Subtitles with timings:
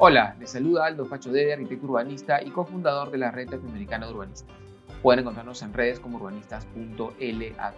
[0.00, 4.12] Hola, les saluda Aldo Pacho Dede, arquitecto urbanista y cofundador de la Red Latinoamericana de
[4.12, 4.56] Urbanistas.
[5.02, 7.74] Pueden encontrarnos en redes como urbanistas.lat.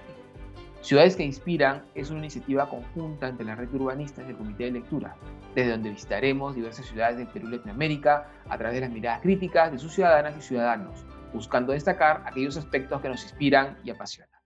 [0.83, 4.65] Ciudades que Inspiran es una iniciativa conjunta entre la Red de Urbanistas y el Comité
[4.65, 5.17] de Lectura,
[5.55, 9.73] desde donde visitaremos diversas ciudades del Perú y Latinoamérica a través de las miradas críticas
[9.73, 11.03] de sus ciudadanas y ciudadanos,
[11.33, 14.39] buscando destacar aquellos aspectos que nos inspiran y apasionan.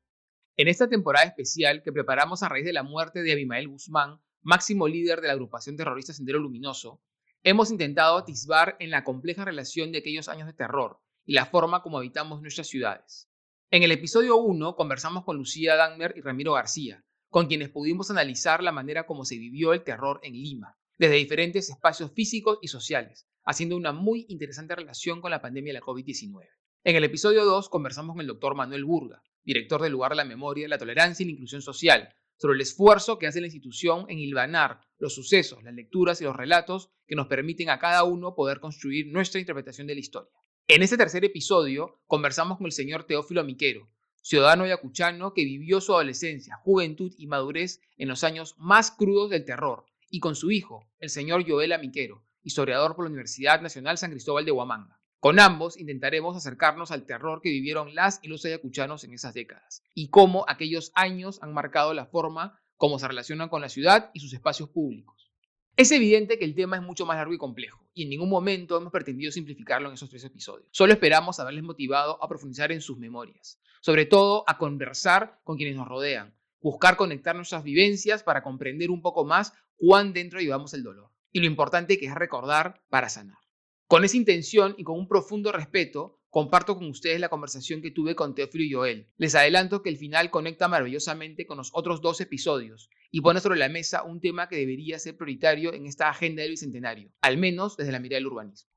[0.56, 4.87] En esta temporada especial que preparamos a raíz de la muerte de Abimael Guzmán, máximo
[4.87, 7.01] líder de la agrupación terrorista Sendero Luminoso,
[7.47, 11.83] Hemos intentado atisbar en la compleja relación de aquellos años de terror y la forma
[11.83, 13.29] como habitamos nuestras ciudades.
[13.71, 18.62] En el episodio 1 conversamos con Lucía Dagmer y Ramiro García, con quienes pudimos analizar
[18.62, 23.27] la manera como se vivió el terror en Lima, desde diferentes espacios físicos y sociales,
[23.45, 26.49] haciendo una muy interesante relación con la pandemia de la COVID-19.
[26.85, 30.24] En el episodio 2 conversamos con el doctor Manuel Burga, director del lugar de la
[30.24, 32.09] memoria, la tolerancia y la inclusión social,
[32.45, 36.37] sobre el esfuerzo que hace la institución en hilvanar los sucesos, las lecturas y los
[36.37, 40.30] relatos que nos permiten a cada uno poder construir nuestra interpretación de la historia.
[40.68, 43.88] En este tercer episodio conversamos con el señor Teófilo Miquero,
[44.21, 49.46] ciudadano ayacuchano que vivió su adolescencia, juventud y madurez en los años más crudos del
[49.46, 54.11] terror, y con su hijo, el señor Joel Miquero, historiador por la Universidad Nacional San
[54.11, 55.01] Cristóbal de Huamanga.
[55.25, 59.83] Con ambos intentaremos acercarnos al terror que vivieron las y los ayacuchanos en esas décadas
[59.95, 64.21] y cómo aquellos años han marcado la forma como se relacionan con la ciudad y
[64.21, 65.33] sus espacios públicos.
[65.78, 68.77] Es evidente que el tema es mucho más largo y complejo, y en ningún momento
[68.77, 70.69] hemos pretendido simplificarlo en esos tres episodios.
[70.72, 75.75] Solo esperamos haberles motivado a profundizar en sus memorias, sobre todo a conversar con quienes
[75.75, 80.83] nos rodean, buscar conectar nuestras vivencias para comprender un poco más cuán dentro llevamos el
[80.83, 83.39] dolor, y lo importante que es recordar para sanar.
[83.87, 88.16] Con esa intención y con un profundo respeto, comparto con ustedes la conversación que tuve
[88.16, 89.12] con Teófilo y Joel.
[89.19, 93.59] Les adelanto que el final conecta maravillosamente con los otros dos episodios y pone sobre
[93.59, 97.77] la mesa un tema que debería ser prioritario en esta agenda del bicentenario, al menos
[97.77, 98.71] desde la mirada del urbanismo.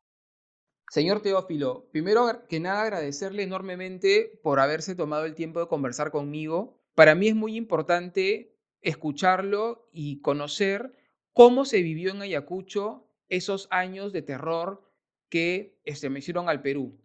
[0.89, 6.79] Señor Teófilo, primero que nada agradecerle enormemente por haberse tomado el tiempo de conversar conmigo.
[6.95, 10.93] Para mí es muy importante escucharlo y conocer
[11.33, 14.86] cómo se vivió en Ayacucho esos años de terror
[15.29, 16.97] que este, me hicieron al Perú.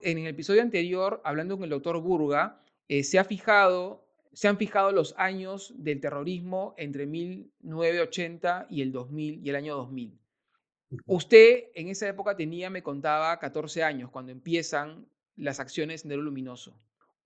[0.00, 4.56] En el episodio anterior, hablando con el doctor Burga, eh, se, ha fijado, se han
[4.56, 10.18] fijado los años del terrorismo entre 1980 y el 2000 y el año 2000.
[11.06, 15.06] Usted en esa época tenía, me contaba, 14 años cuando empiezan
[15.36, 16.76] las acciones el Luminoso.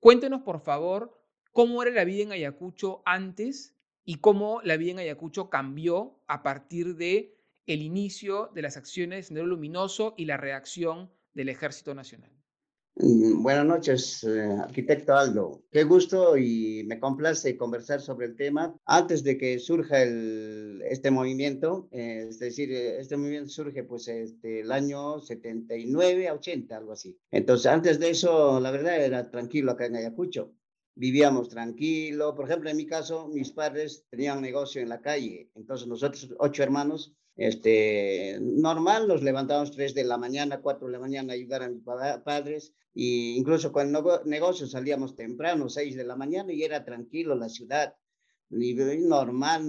[0.01, 1.19] Cuéntenos, por favor,
[1.53, 3.75] cómo era la vida en Ayacucho antes
[4.05, 7.35] y cómo la vida en Ayacucho cambió a partir de
[7.67, 12.31] el inicio de las acciones de Sendero Luminoso y la reacción del Ejército Nacional.
[12.97, 15.65] Mm, buenas noches, eh, arquitecto Aldo.
[15.73, 18.77] Qué gusto y me complace conversar sobre el tema.
[18.85, 24.07] Antes de que surja el, este movimiento, eh, es decir, eh, este movimiento surge pues
[24.07, 27.19] este, el año 79 a 80, algo así.
[27.33, 30.53] Entonces, antes de eso, la verdad era tranquilo acá en Ayacucho.
[30.95, 32.37] Vivíamos tranquilo.
[32.37, 35.51] Por ejemplo, en mi caso, mis padres tenían negocio en la calle.
[35.57, 40.99] Entonces, nosotros, ocho hermanos, este, normal, nos levantamos 3 de la mañana, 4 de la
[40.99, 41.83] mañana a ayudar a mis
[42.25, 47.35] padres, e incluso con el negocio salíamos temprano, 6 de la mañana, y era tranquilo
[47.35, 47.95] la ciudad,
[48.51, 49.63] normal,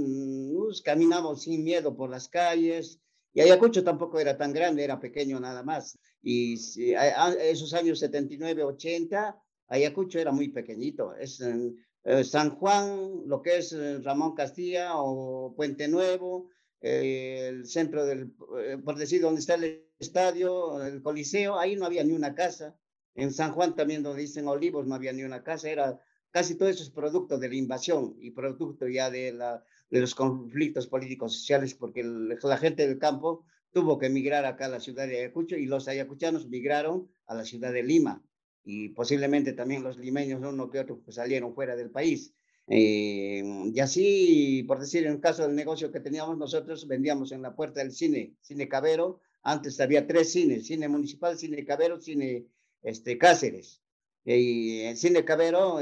[0.53, 2.99] nos caminamos sin miedo por las calles,
[3.35, 5.99] y Ayacucho tampoco era tan grande, era pequeño nada más.
[6.23, 9.37] Y esos años 79, 80,
[9.67, 11.13] Ayacucho era muy pequeñito.
[11.15, 16.49] Es eh, San Juan, lo que es eh, Ramón Castilla o Puente Nuevo,
[16.85, 22.03] el centro del, eh, por decir, donde está el estadio, el coliseo, ahí no había
[22.03, 22.77] ni una casa.
[23.15, 25.69] En San Juan también, donde dicen Olivos, no había ni una casa.
[25.69, 30.01] Era casi todo eso es producto de la invasión y producto ya de, la, de
[30.01, 34.79] los conflictos políticos sociales, porque la gente del campo tuvo que emigrar acá a la
[34.79, 38.23] ciudad de Ayacucho y los ayacuchanos migraron a la ciudad de Lima.
[38.63, 42.35] Y posiblemente también los limeños, uno que otro, pues, salieron fuera del país.
[42.67, 43.43] Eh,
[43.73, 47.55] y así, por decir, en el caso del negocio que teníamos nosotros, vendíamos en la
[47.55, 49.21] puerta del cine, Cine Cabero.
[49.43, 52.47] Antes había tres cines, Cine Municipal, Cine Cabero, Cine
[52.81, 53.81] este, Cáceres.
[54.23, 55.79] Y el Cine Cabero,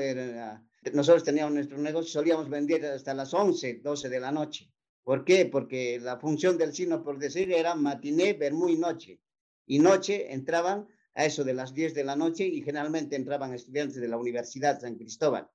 [0.94, 4.69] nosotros teníamos nuestro negocio, solíamos vender hasta las 11, 12 de la noche.
[5.04, 5.46] ¿Por qué?
[5.46, 9.19] Porque la función del cine, por decir, era matiné, vermú y noche.
[9.66, 14.02] Y noche entraban a eso de las 10 de la noche y generalmente entraban estudiantes
[14.02, 15.50] de la Universidad San Cristóbal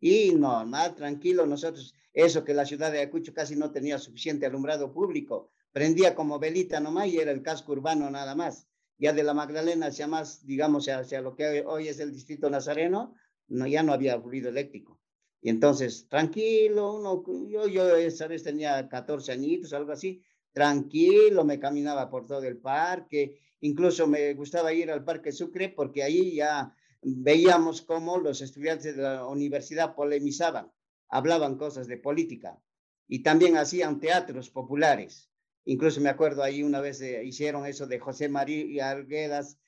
[0.00, 4.92] y normal, tranquilo, nosotros, eso que la ciudad de Ayacucho casi no tenía suficiente alumbrado
[4.92, 8.68] público, prendía como velita nomás y era el casco urbano nada más.
[8.96, 13.14] Ya de la Magdalena hacia más, digamos, hacia lo que hoy es el distrito nazareno,
[13.48, 15.00] no, ya no había ruido eléctrico.
[15.40, 21.58] Y entonces, tranquilo, uno, yo, yo esa vez tenía 14 añitos, algo así, tranquilo, me
[21.58, 26.74] caminaba por todo el parque, incluso me gustaba ir al Parque Sucre porque ahí ya
[27.04, 30.72] veíamos cómo los estudiantes de la universidad polemizaban,
[31.08, 32.58] hablaban cosas de política
[33.06, 35.30] y también hacían teatros populares.
[35.66, 39.58] Incluso me acuerdo ahí una vez hicieron eso de José María Arguedas,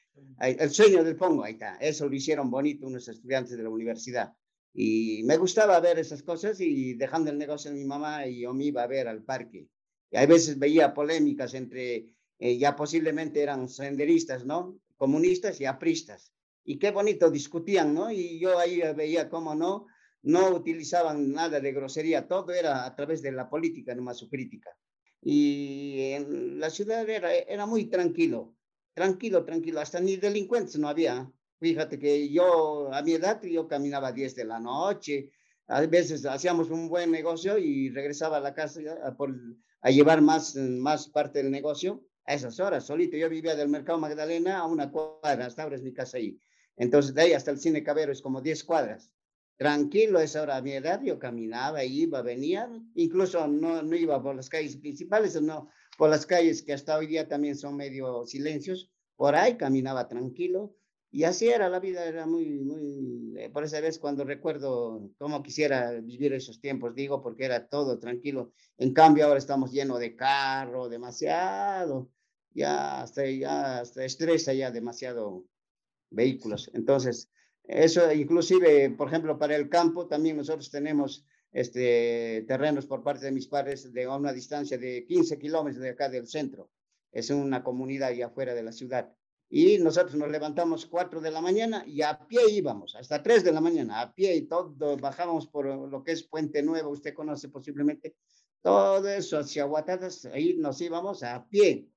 [0.40, 4.34] el sueño del Pongo, ahí está, eso lo hicieron bonito unos estudiantes de la universidad.
[4.72, 8.52] Y me gustaba ver esas cosas y dejando el negocio de mi mamá y yo
[8.52, 9.68] me iba a ver al parque.
[10.10, 14.78] Y a veces veía polémicas entre, eh, ya posiblemente eran senderistas, ¿no?
[14.96, 16.32] Comunistas y apristas.
[16.66, 18.10] Y qué bonito discutían, ¿no?
[18.10, 19.86] Y yo ahí veía cómo no,
[20.22, 24.76] no utilizaban nada de grosería, todo era a través de la política, nomás su crítica.
[25.22, 28.56] Y en la ciudad era, era muy tranquilo,
[28.94, 31.30] tranquilo, tranquilo, hasta ni delincuentes no había.
[31.60, 35.30] Fíjate que yo, a mi edad, yo caminaba a 10 de la noche,
[35.68, 39.34] a veces hacíamos un buen negocio y regresaba a la casa a, por,
[39.82, 43.16] a llevar más, más parte del negocio a esas horas, solito.
[43.16, 46.38] Yo vivía del Mercado Magdalena a una cuadra, hasta ahora es mi casa ahí.
[46.76, 49.10] Entonces, de ahí hasta el Cine Cabero es como 10 cuadras.
[49.56, 54.36] Tranquilo, esa hora a mi edad yo caminaba, iba, venía, incluso no, no iba por
[54.36, 58.90] las calles principales, no por las calles que hasta hoy día también son medio silencios,
[59.16, 60.76] por ahí caminaba tranquilo
[61.10, 65.42] y así era la vida, era muy, muy, eh, por esa vez cuando recuerdo cómo
[65.42, 68.52] quisiera vivir esos tiempos, digo, porque era todo tranquilo.
[68.76, 72.10] En cambio, ahora estamos llenos de carro, demasiado,
[72.50, 75.46] ya hasta, ya hasta estresa ya demasiado
[76.10, 76.70] vehículos.
[76.74, 77.30] Entonces,
[77.64, 83.32] eso inclusive, por ejemplo, para el campo, también nosotros tenemos este, terrenos por parte de
[83.32, 86.70] mis padres de una distancia de 15 kilómetros de acá del centro.
[87.12, 89.12] Es una comunidad allá afuera de la ciudad.
[89.48, 93.52] Y nosotros nos levantamos 4 de la mañana y a pie íbamos, hasta 3 de
[93.52, 97.48] la mañana, a pie y todo, bajábamos por lo que es Puente Nuevo, usted conoce
[97.48, 98.16] posiblemente,
[98.60, 101.88] todo eso hacia Guatadas, ahí nos íbamos a pie,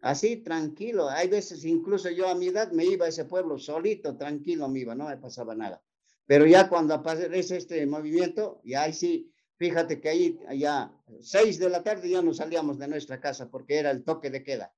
[0.00, 1.08] así tranquilo.
[1.08, 4.80] Hay veces, incluso yo a mi edad me iba a ese pueblo solito, tranquilo me
[4.80, 5.82] iba, no me pasaba nada.
[6.26, 11.68] Pero ya cuando aparece este movimiento, ya ahí sí, fíjate que ahí, ya 6 de
[11.68, 14.72] la tarde ya nos salíamos de nuestra casa porque era el toque de queda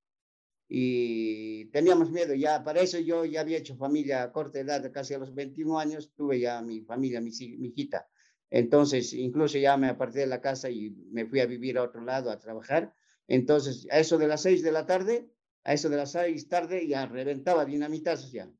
[0.68, 5.14] y teníamos miedo ya, para eso yo ya había hecho familia a corta edad, casi
[5.14, 8.08] a los 21 años, tuve ya mi familia, mi, mi hijita.
[8.50, 12.00] Entonces, incluso ya me aparté de la casa y me fui a vivir a otro
[12.02, 12.92] lado a trabajar.
[13.28, 15.28] Entonces, a eso de las 6 de la tarde,
[15.64, 18.50] a eso de las 6 tarde ya reventaba dinamitazos ya.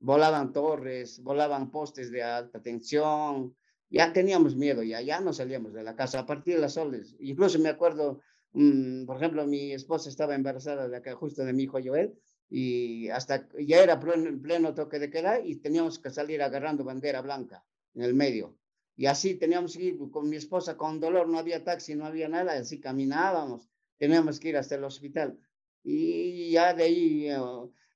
[0.00, 3.56] Volaban torres, volaban postes de alta tensión,
[3.88, 7.16] ya teníamos miedo, ya, ya no salíamos de la casa a partir de las soles.
[7.18, 8.20] Incluso me acuerdo
[8.54, 12.14] Mm, por ejemplo, mi esposa estaba embarazada de acá, justo de mi hijo Joel,
[12.48, 17.20] y hasta ya era pleno, pleno toque de queda y teníamos que salir agarrando bandera
[17.20, 17.64] blanca
[17.94, 18.56] en el medio.
[18.96, 22.28] Y así teníamos que ir con mi esposa con dolor, no había taxi, no había
[22.28, 25.38] nada, así caminábamos, teníamos que ir hasta el hospital.
[25.82, 27.28] Y ya de ahí,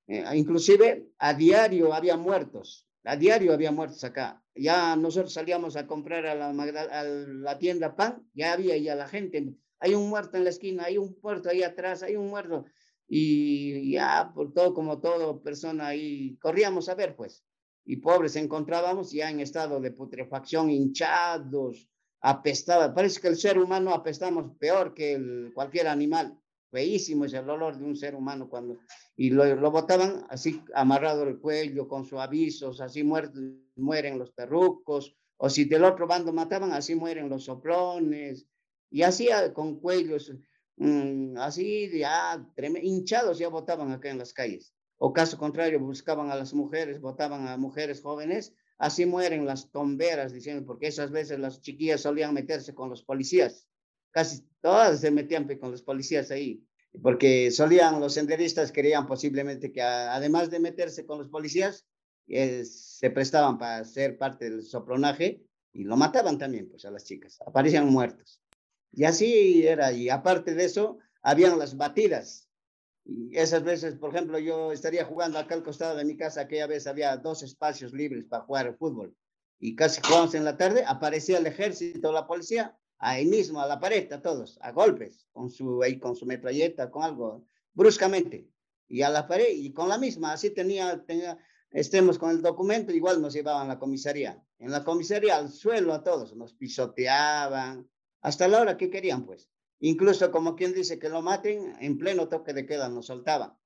[0.06, 4.42] eh, inclusive a diario había muertos, a diario había muertos acá.
[4.54, 9.08] Ya nosotros salíamos a comprar a la, a la tienda pan, ya había ya la
[9.08, 12.64] gente hay un muerto en la esquina, hay un muerto ahí atrás, hay un muerto.
[13.06, 17.44] Y ya, por todo, como todo persona ahí, corríamos a ver, pues.
[17.84, 21.88] Y pobres encontrábamos ya en estado de putrefacción, hinchados,
[22.20, 22.94] apestaba.
[22.94, 26.38] Parece que el ser humano apestamos peor que el, cualquier animal.
[26.70, 28.78] Feísimo es el olor de un ser humano cuando...
[29.16, 35.16] Y lo, lo botaban así amarrado el cuello, con sus avisos, así mueren los perrucos.
[35.38, 38.46] O si del otro bando mataban, así mueren los soplones
[38.90, 40.32] y así con cuellos,
[40.76, 42.44] mm, así ya
[42.82, 44.74] hinchados ya votaban acá en las calles.
[44.96, 50.32] O caso contrario, buscaban a las mujeres, votaban a mujeres jóvenes, así mueren las tomberas,
[50.32, 53.68] diciendo, porque esas veces las chiquillas solían meterse con los policías,
[54.10, 56.64] casi todas se metían con los policías ahí,
[57.02, 61.86] porque solían, los senderistas querían posiblemente que además de meterse con los policías,
[62.28, 65.42] eh, se prestaban para ser parte del sopronaje
[65.72, 68.42] y lo mataban también, pues a las chicas, aparecían muertos.
[68.92, 69.92] Y así era.
[69.92, 72.47] Y aparte de eso, habían las batidas.
[73.32, 76.86] Esas veces, por ejemplo, yo estaría jugando acá al costado de mi casa, aquella vez
[76.86, 79.16] había dos espacios libres para jugar al fútbol.
[79.58, 83.80] Y casi jugamos en la tarde, aparecía el ejército, la policía, ahí mismo, a la
[83.80, 88.46] pared, a todos, a golpes, con su, ahí, con su metralleta, con algo, bruscamente.
[88.88, 91.38] Y a la pared, y con la misma, así tenía, tenía,
[91.70, 94.42] estemos con el documento, igual nos llevaban a la comisaría.
[94.58, 97.88] En la comisaría, al suelo a todos, nos pisoteaban,
[98.20, 99.48] hasta la hora que querían, pues.
[99.80, 103.56] Incluso como quien dice que lo maten, en pleno toque de queda nos soltaban.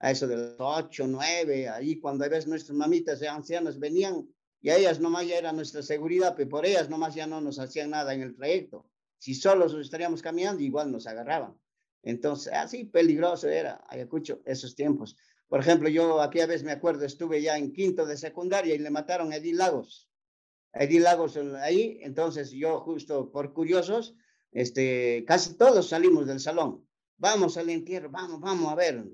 [0.00, 4.28] A eso de las ocho, nueve, ahí cuando a veces nuestras mamitas y ancianas venían
[4.60, 7.58] y a ellas nomás ya era nuestra seguridad, pero por ellas nomás ya no nos
[7.58, 8.86] hacían nada en el trayecto.
[9.18, 11.56] Si solos estaríamos caminando, igual nos agarraban.
[12.02, 15.16] Entonces, así peligroso era Ayacucho esos tiempos.
[15.48, 18.90] Por ejemplo, yo aquella vez me acuerdo, estuve ya en quinto de secundaria y le
[18.90, 20.08] mataron a Edil Lagos.
[20.72, 24.14] A Edil Lagos ahí, entonces yo justo por curiosos,
[24.52, 26.86] este, casi todos salimos del salón.
[27.16, 29.04] Vamos al entierro, vamos, vamos a ver.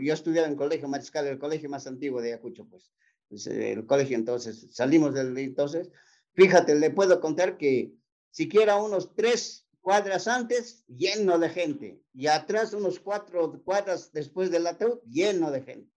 [0.00, 2.92] Yo estudiaba en el colegio mariscal, el colegio más antiguo de Ayacucho, pues.
[3.28, 5.90] pues el colegio, entonces, salimos del, entonces,
[6.34, 7.92] fíjate, le puedo contar que
[8.30, 14.66] siquiera unos tres cuadras antes, lleno de gente, y atrás unos cuatro cuadras después del
[14.66, 15.90] ataúd, lleno de gente.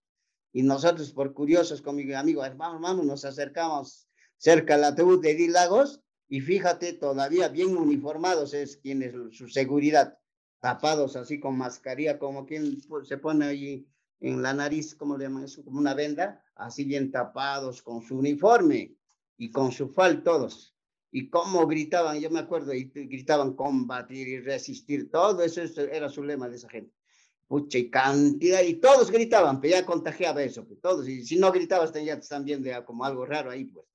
[0.52, 5.32] Y nosotros, por curiosos con mi amigo, vamos, vamos, nos acercamos cerca al ataúd de
[5.32, 10.18] Edil Lagos, y fíjate, todavía bien uniformados es quien es su seguridad,
[10.60, 13.86] tapados así con mascarilla, como quien se pone ahí
[14.20, 18.18] en la nariz, como le llaman eso, como una venda, así bien tapados con su
[18.18, 18.94] uniforme
[19.36, 20.76] y con su fal todos
[21.12, 26.22] y cómo gritaban, yo me acuerdo, y gritaban combatir y resistir, todo eso era su
[26.22, 26.94] lema de esa gente.
[27.48, 31.50] Pucha, y cantidad, y todos gritaban, pero ya contagiaba eso, pues, todos, y si no
[31.50, 33.89] gritabas ya también de como algo raro ahí, pues.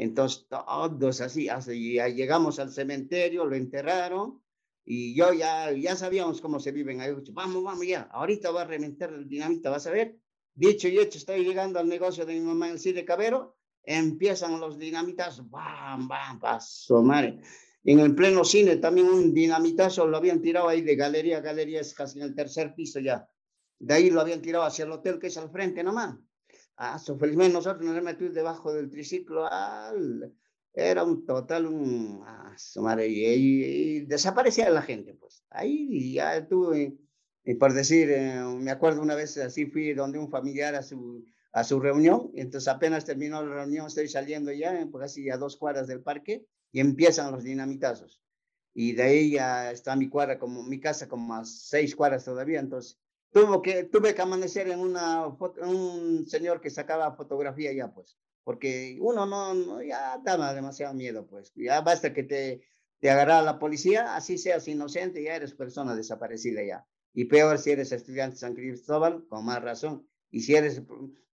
[0.00, 4.40] Entonces, todos así, así ya llegamos al cementerio, lo enterraron,
[4.84, 7.12] y yo ya, ya sabíamos cómo se viven ahí.
[7.32, 10.16] Vamos, vamos ya, ahorita va a reventar el dinamita, vas a ver.
[10.54, 14.60] Dicho y hecho, estoy llegando al negocio de mi mamá en el Cine Cabero, empiezan
[14.60, 17.40] los dinamitas, bam, bam, paso, madre.
[17.82, 21.80] En el pleno cine también un dinamitazo lo habían tirado ahí de galería a galería,
[21.80, 23.28] es casi en el tercer piso ya.
[23.80, 26.16] De ahí lo habían tirado hacia el hotel que es al frente nomás.
[26.80, 29.48] Ah, so, felizmente nosotros nos metimos debajo del triciclo.
[30.72, 35.44] era un total, un, ah, madre, y, desaparecía la gente, pues.
[35.50, 36.96] Ahí ya tuve,
[37.44, 41.24] y por decir, eh, me acuerdo una vez así fui donde un familiar a su
[41.52, 42.30] a su reunión.
[42.34, 46.46] Entonces apenas terminó la reunión, estoy saliendo ya, pues así a dos cuadras del parque,
[46.72, 48.22] y empiezan los dinamitazos.
[48.74, 52.60] Y de ahí ya está mi cuadra, como mi casa, como a seis cuadras todavía.
[52.60, 53.00] Entonces
[53.32, 58.98] tuvo que, tuve que amanecer en una un señor que sacaba fotografía ya, pues, porque
[59.00, 61.52] uno no, ya daba demasiado miedo, pues.
[61.54, 62.62] Ya basta que te,
[63.00, 66.86] te agarra la policía, así seas inocente, ya eres persona desaparecida ya.
[67.12, 70.82] Y peor si eres estudiante de San Cristóbal, con más razón y si eres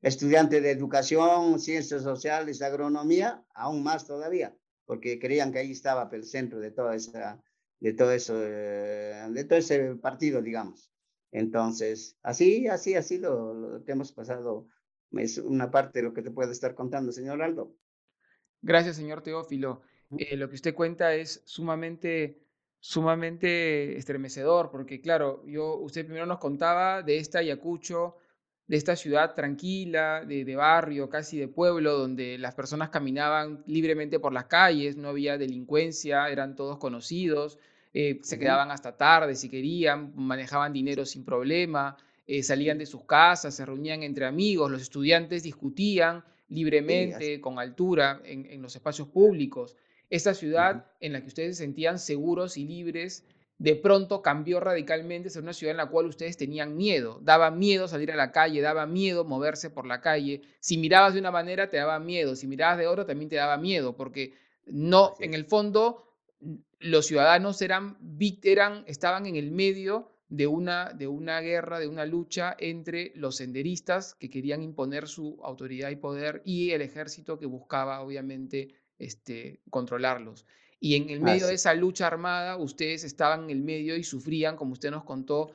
[0.01, 6.23] estudiante de educación, ciencias sociales, agronomía, aún más todavía, porque creían que ahí estaba el
[6.23, 7.41] centro de toda esa,
[7.79, 10.91] de todo eso, eh, de todo ese partido, digamos.
[11.35, 14.69] Entonces, así, así, así lo, lo que hemos pasado
[15.11, 17.75] es una parte de lo que te puedo estar contando, señor Aldo.
[18.61, 19.81] Gracias, señor Teófilo.
[20.17, 22.39] Eh, lo que usted cuenta es sumamente,
[22.79, 28.15] sumamente estremecedor, porque claro, yo, usted primero nos contaba de esta Ayacucho,
[28.67, 34.31] de esta ciudad tranquila, de, barrio, casi de pueblo, donde las personas caminaban libremente por
[34.31, 37.59] las calles, no había delincuencia, eran todos conocidos,
[37.97, 41.95] eh, se quedaban hasta tarde si querían, manejaban dinero sin problema,
[42.27, 48.21] eh, salían de sus casas, se reunían entre amigos, los estudiantes discutían libremente, con altura,
[48.25, 49.77] en, los espacios públicos.
[50.09, 53.23] Esta ciudad en la que ustedes se sentían seguros y libres
[53.59, 57.21] de pronto cambió radicalmente ser una ciudad en la cual ustedes tenían miedo.
[57.23, 60.41] Daba miedo salir a la calle, daba miedo moverse por la calle.
[60.59, 62.35] Si mirabas de una manera, te daba miedo.
[62.35, 64.33] Si mirabas de otra, también te daba miedo, porque
[64.65, 66.04] no, en el fondo,
[66.79, 67.97] los ciudadanos eran,
[68.43, 73.37] eran, estaban en el medio de una, de una guerra, de una lucha entre los
[73.37, 79.61] senderistas que querían imponer su autoridad y poder y el ejército que buscaba, obviamente, este,
[79.69, 80.45] controlarlos.
[80.79, 84.55] Y en el medio de esa lucha armada, ustedes estaban en el medio y sufrían,
[84.55, 85.51] como usted nos contó,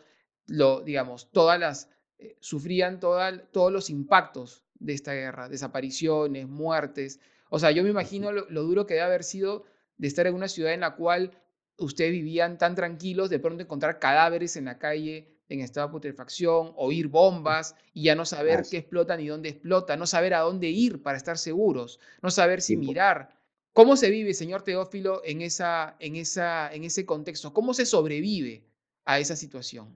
[0.46, 7.20] lo, digamos, todas las, eh, sufrían todos los impactos de esta guerra, desapariciones, muertes.
[7.50, 9.64] O sea, yo me imagino lo, duro que debe haber sido
[10.00, 11.30] de estar en una ciudad en la cual
[11.76, 16.72] ustedes vivían tan tranquilos, de pronto encontrar cadáveres en la calle en estado de putrefacción,
[16.76, 20.68] oír bombas y ya no saber qué explota ni dónde explota, no saber a dónde
[20.68, 23.36] ir para estar seguros, no saber si mirar,
[23.72, 27.52] ¿Cómo se vive, señor Teófilo, en, esa, en, esa, en ese contexto?
[27.52, 28.64] ¿Cómo se sobrevive
[29.04, 29.94] a esa situación?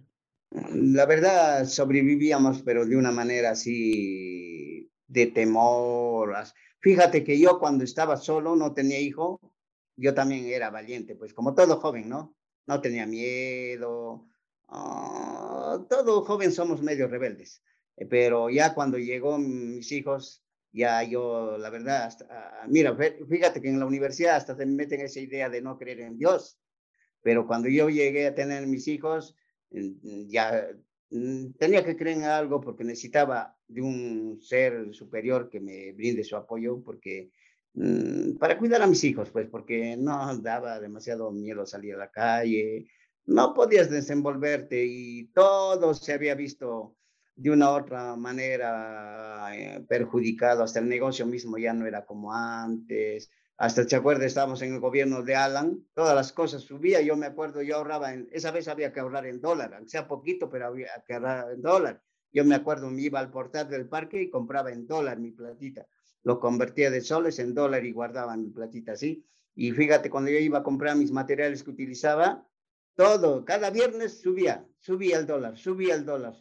[0.72, 6.36] La verdad, sobrevivíamos, pero de una manera así de temor.
[6.78, 9.40] Fíjate que yo cuando estaba solo, no tenía hijo,
[9.96, 12.36] yo también era valiente, pues como todo joven, ¿no?
[12.66, 14.26] No tenía miedo.
[14.68, 17.62] Ah, todo joven somos medio rebeldes.
[17.96, 22.96] Eh, pero ya cuando llegó mis hijos, ya yo, la verdad, ah, mira,
[23.28, 26.58] fíjate que en la universidad hasta te meten esa idea de no creer en Dios,
[27.22, 29.36] pero cuando yo llegué a tener mis hijos,
[29.70, 30.68] mm, ya
[31.10, 36.24] mm, tenía que creer en algo porque necesitaba de un ser superior que me brinde
[36.24, 37.30] su apoyo, porque
[38.38, 42.86] para cuidar a mis hijos, pues, porque no daba demasiado miedo salir a la calle,
[43.26, 46.96] no podías desenvolverte y todo se había visto
[47.36, 52.32] de una u otra manera eh, perjudicado, hasta el negocio mismo ya no era como
[52.32, 54.26] antes, hasta, ¿te acuerdas?
[54.26, 58.12] Estábamos en el gobierno de Alan, todas las cosas subían, yo me acuerdo, yo ahorraba,
[58.12, 61.52] en, esa vez había que ahorrar en dólar, aunque sea poquito, pero había que ahorrar
[61.52, 62.02] en dólar.
[62.32, 65.86] Yo me acuerdo, me iba al portal del parque y compraba en dólar mi platita,
[66.24, 69.24] lo convertía de soles en dólar y guardaba mi platita así.
[69.54, 72.46] Y fíjate, cuando yo iba a comprar mis materiales que utilizaba,
[72.96, 76.34] todo, cada viernes subía, subía el dólar, subía el dólar.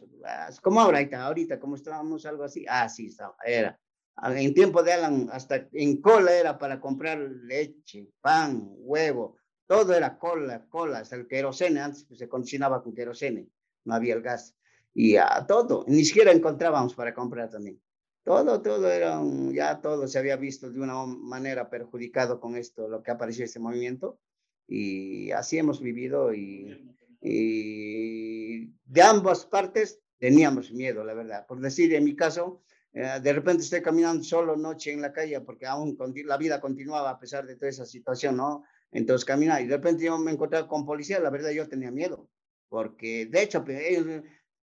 [0.62, 3.78] Como ahorita, ahorita, como estábamos algo así, así estaba, era.
[4.22, 9.36] En tiempo de Alan, hasta en cola era para comprar leche, pan, huevo,
[9.66, 13.48] todo era cola, cola, hasta el querosene, antes pues, se cocinaba con querosene,
[13.84, 14.54] no había el gas.
[14.94, 17.80] Y a todo, ni siquiera encontrábamos para comprar también.
[18.24, 19.20] Todo, todo era,
[19.52, 23.60] ya todo se había visto de una manera perjudicado con esto, lo que apareció este
[23.60, 24.18] movimiento.
[24.66, 26.90] Y así hemos vivido y,
[27.20, 31.46] de ambas partes teníamos miedo, la verdad.
[31.46, 32.62] Por decir, en mi caso,
[32.94, 37.10] eh, de repente estoy caminando solo noche en la calle porque aún la vida continuaba
[37.10, 38.64] a pesar de toda esa situación, ¿no?
[38.90, 42.30] Entonces caminaba y de repente yo me encontré con policía, la verdad yo tenía miedo,
[42.68, 43.64] porque de hecho,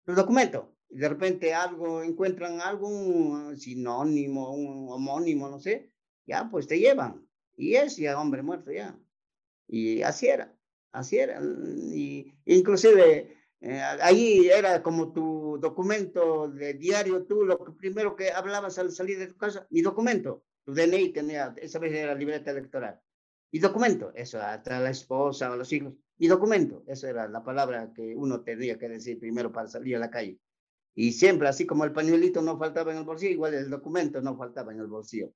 [0.06, 5.92] documentos, y de repente algo, encuentran algún sinónimo, un homónimo, no sé,
[6.26, 7.26] ya pues te llevan.
[7.56, 8.98] Y es ya hombre muerto ya.
[9.66, 10.54] Y así era,
[10.92, 11.40] así era.
[11.40, 18.30] Y inclusive eh, ahí era como tu documento de diario, tú lo que primero que
[18.30, 22.50] hablabas al salir de tu casa, mi documento, tu DNI tenía, esa vez era libreta
[22.52, 23.00] electoral.
[23.50, 25.94] Y documento, eso, hasta la esposa o los hijos.
[26.18, 30.00] Y documento, eso era la palabra que uno tenía que decir primero para salir a
[30.00, 30.38] la calle.
[30.94, 34.36] Y siempre, así como el pañuelito no faltaba en el bolsillo, igual el documento no
[34.36, 35.32] faltaba en el bolsillo.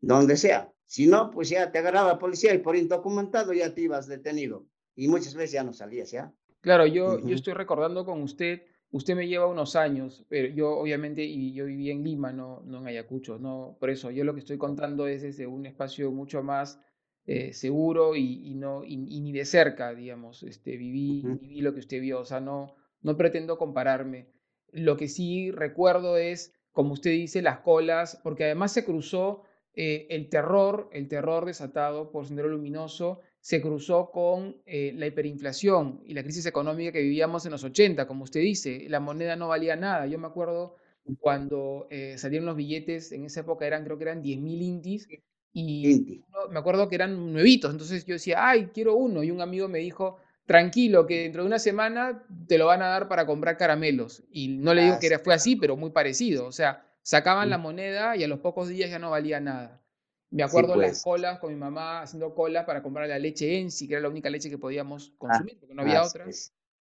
[0.00, 0.70] Donde sea.
[0.84, 4.66] Si no, pues ya te agarraba la policía y por indocumentado ya te ibas detenido.
[4.94, 6.32] Y muchas veces ya no salías, ¿ya?
[6.60, 11.22] Claro, yo, yo estoy recordando con usted, usted me lleva unos años, pero yo obviamente,
[11.22, 14.40] y yo viví en Lima, no, no en Ayacucho, no, por eso yo lo que
[14.40, 16.80] estoy contando es desde un espacio mucho más
[17.26, 22.00] eh, seguro y, no, y, ni de cerca, digamos, este, viví, viví lo que usted
[22.00, 24.30] vio, o sea, no, no pretendo compararme.
[24.72, 29.42] Lo que sí recuerdo es, como usted dice, las colas, porque además se cruzó
[29.74, 36.00] eh, el terror, el terror desatado por Sendero Luminoso, se cruzó con eh, la hiperinflación
[36.04, 39.48] y la crisis económica que vivíamos en los 80, como usted dice, la moneda no
[39.48, 40.06] valía nada.
[40.06, 40.76] Yo me acuerdo
[41.20, 45.08] cuando eh, salieron los billetes, en esa época eran, creo que eran 10 mil intis,
[45.52, 49.68] y me acuerdo que eran nuevitos, entonces yo decía, ay, quiero uno, y un amigo
[49.68, 53.58] me dijo, tranquilo, que dentro de una semana te lo van a dar para comprar
[53.58, 54.24] caramelos.
[54.32, 57.58] Y no le digo que era, fue así, pero muy parecido, o sea, sacaban la
[57.58, 59.82] moneda y a los pocos días ya no valía nada.
[60.30, 61.02] Me acuerdo las pues.
[61.02, 64.30] colas con mi mamá haciendo colas para comprar la leche Ensi, que era la única
[64.30, 66.24] leche que podíamos ah, consumir, porque no había otra.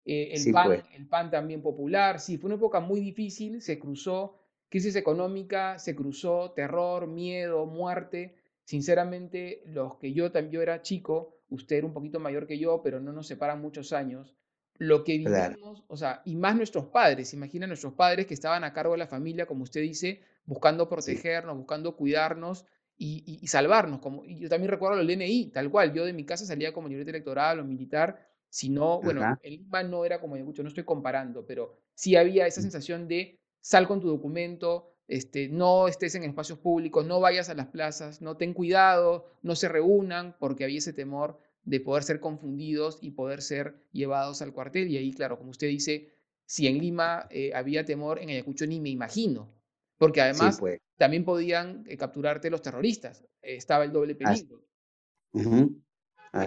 [0.05, 0.83] Eh, el, pan, pues.
[0.95, 2.19] el pan también popular.
[2.19, 8.37] Sí, fue una época muy difícil, se cruzó crisis económica, se cruzó terror, miedo, muerte.
[8.63, 12.81] Sinceramente, los que yo también yo era chico, usted era un poquito mayor que yo,
[12.81, 14.35] pero no nos separan muchos años.
[14.77, 18.73] Lo que vivimos, o sea, y más nuestros padres, imagina nuestros padres que estaban a
[18.73, 22.65] cargo de la familia, como usted dice, buscando protegernos, buscando cuidarnos
[22.97, 23.99] y, salvarnos.
[23.99, 25.93] Como, y yo también recuerdo el DNI, tal cual.
[25.93, 29.83] Yo de mi casa salía como libreta electoral o militar, si no, bueno, el Lima
[29.83, 32.63] no era como Ayacucho, no estoy comparando, pero sí había esa mm.
[32.63, 37.53] sensación de sal con tu documento, este, no estés en espacios públicos, no vayas a
[37.53, 42.21] las plazas, no ten cuidado, no se reúnan, porque había ese temor de poder ser
[42.21, 44.87] confundidos y poder ser llevados al cuartel.
[44.87, 46.13] Y ahí, claro, como usted dice,
[46.45, 49.53] si en Lima eh, había temor, en Ayacucho ni me imagino,
[49.97, 53.25] porque además pues también podían eh, capturarte los terroristas.
[53.41, 54.63] estaba el doble peligro.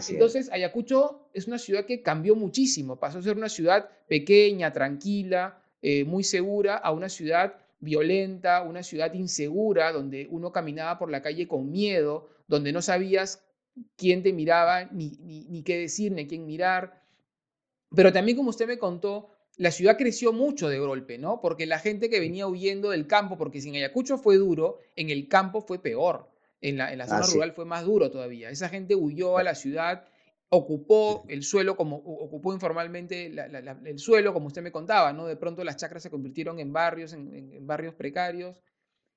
[0.09, 2.98] Entonces, Ayacucho es una ciudad que cambió muchísimo.
[2.98, 8.83] Pasó a ser una ciudad pequeña, tranquila, eh, muy segura, a una ciudad violenta, una
[8.83, 13.44] ciudad insegura, donde uno caminaba por la calle con miedo, donde no sabías
[13.97, 17.03] quién te miraba, ni, ni, ni qué decir, ni quién mirar.
[17.94, 21.40] Pero también, como usted me contó, la ciudad creció mucho de golpe, ¿no?
[21.40, 25.11] Porque la gente que venía huyendo del campo, porque si en Ayacucho fue duro, en
[25.11, 26.31] el campo fue peor.
[26.61, 28.49] En la, en la zona rural fue más duro todavía.
[28.49, 30.09] Esa gente huyó a la ciudad,
[30.55, 35.27] ocupó el suelo, como ocupó informalmente el suelo, como usted me contaba, ¿no?
[35.27, 38.62] De pronto las chacras se convirtieron en barrios, en, barrios precarios.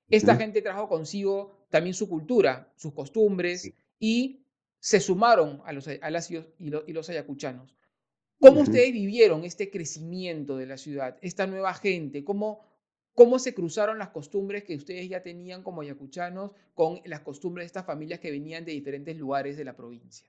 [0.10, 4.42] Esta gente trajo consigo también su cultura, sus costumbres y
[4.80, 7.76] se sumaron a los, a las, y los ayacuchanos.
[8.40, 12.24] ¿Cómo ustedes vivieron este crecimiento de la ciudad, esta nueva gente?
[12.24, 12.62] ¿Cómo,
[13.14, 17.68] ¿Cómo se cruzaron las costumbres que ustedes ya tenían como ayacuchanos con las costumbres de
[17.68, 20.28] estas familias que venían de diferentes lugares de la provincia?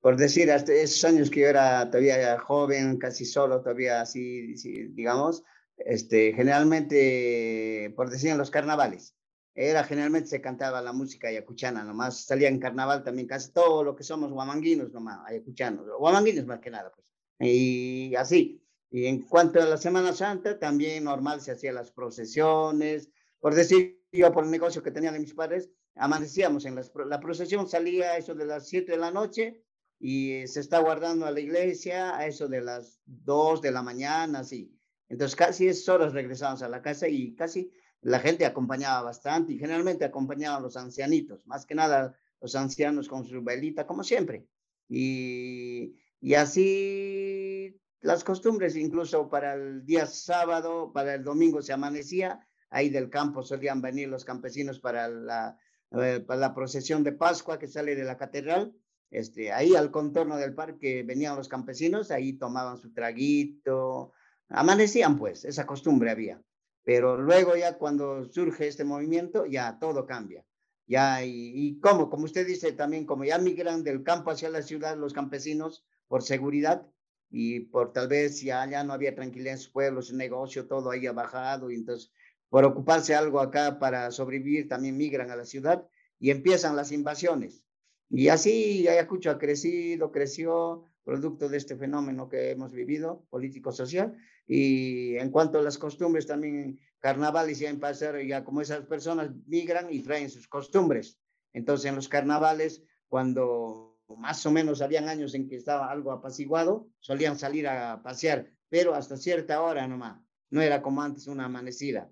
[0.00, 4.54] Por decir, hasta esos años que yo era todavía joven, casi solo, todavía así,
[4.90, 5.44] digamos,
[5.76, 9.14] este, generalmente, por decir, en los carnavales,
[9.54, 13.94] era generalmente se cantaba la música ayacuchana, nomás salía en carnaval también casi todo lo
[13.94, 17.06] que somos guamanguinos nomás, ayacuchanos, guamanguinos más que nada, pues.
[17.38, 18.62] Y así.
[18.90, 23.10] Y en cuanto a la Semana Santa, también normal se hacían las procesiones.
[23.40, 27.68] Por decir, yo por el negocio que tenía de mis padres, amanecíamos en la procesión,
[27.68, 29.62] salía a eso de las 7 de la noche
[29.98, 34.40] y se está guardando a la iglesia a eso de las 2 de la mañana,
[34.40, 34.76] así.
[35.08, 39.58] Entonces casi es horas regresamos a la casa y casi la gente acompañaba bastante y
[39.58, 44.48] generalmente acompañaban los ancianitos, más que nada los ancianos con su velita, como siempre.
[44.88, 52.40] Y, y así las costumbres, incluso para el día sábado, para el domingo se amanecía,
[52.70, 55.56] ahí del campo solían venir los campesinos para la,
[55.94, 58.74] eh, la procesión de Pascua que sale de la catedral.
[59.10, 64.12] Este, ahí al contorno del parque venían los campesinos, ahí tomaban su traguito,
[64.48, 66.42] amanecían pues, esa costumbre había.
[66.82, 70.44] Pero luego ya cuando surge este movimiento, ya todo cambia.
[70.86, 74.62] Ya, y, y como, como usted dice también, como ya migran del campo hacia la
[74.62, 76.86] ciudad los campesinos por seguridad
[77.30, 80.90] y por tal vez ya, ya no había tranquilidad en su pueblo, su negocio, todo
[80.90, 82.12] ahí ha bajado y entonces
[82.52, 85.88] por ocuparse algo acá para sobrevivir también migran a la ciudad
[86.18, 87.64] y empiezan las invasiones.
[88.10, 94.14] Y así Ayacucho ha crecido, creció, producto de este fenómeno que hemos vivido, político-social,
[94.46, 99.30] y en cuanto a las costumbres, también carnavales ya en pasar, ya como esas personas
[99.46, 101.18] migran y traen sus costumbres.
[101.54, 106.86] Entonces, en los carnavales, cuando más o menos habían años en que estaba algo apaciguado,
[107.00, 110.20] solían salir a pasear, pero hasta cierta hora nomás.
[110.50, 112.10] No era como antes una amanecida.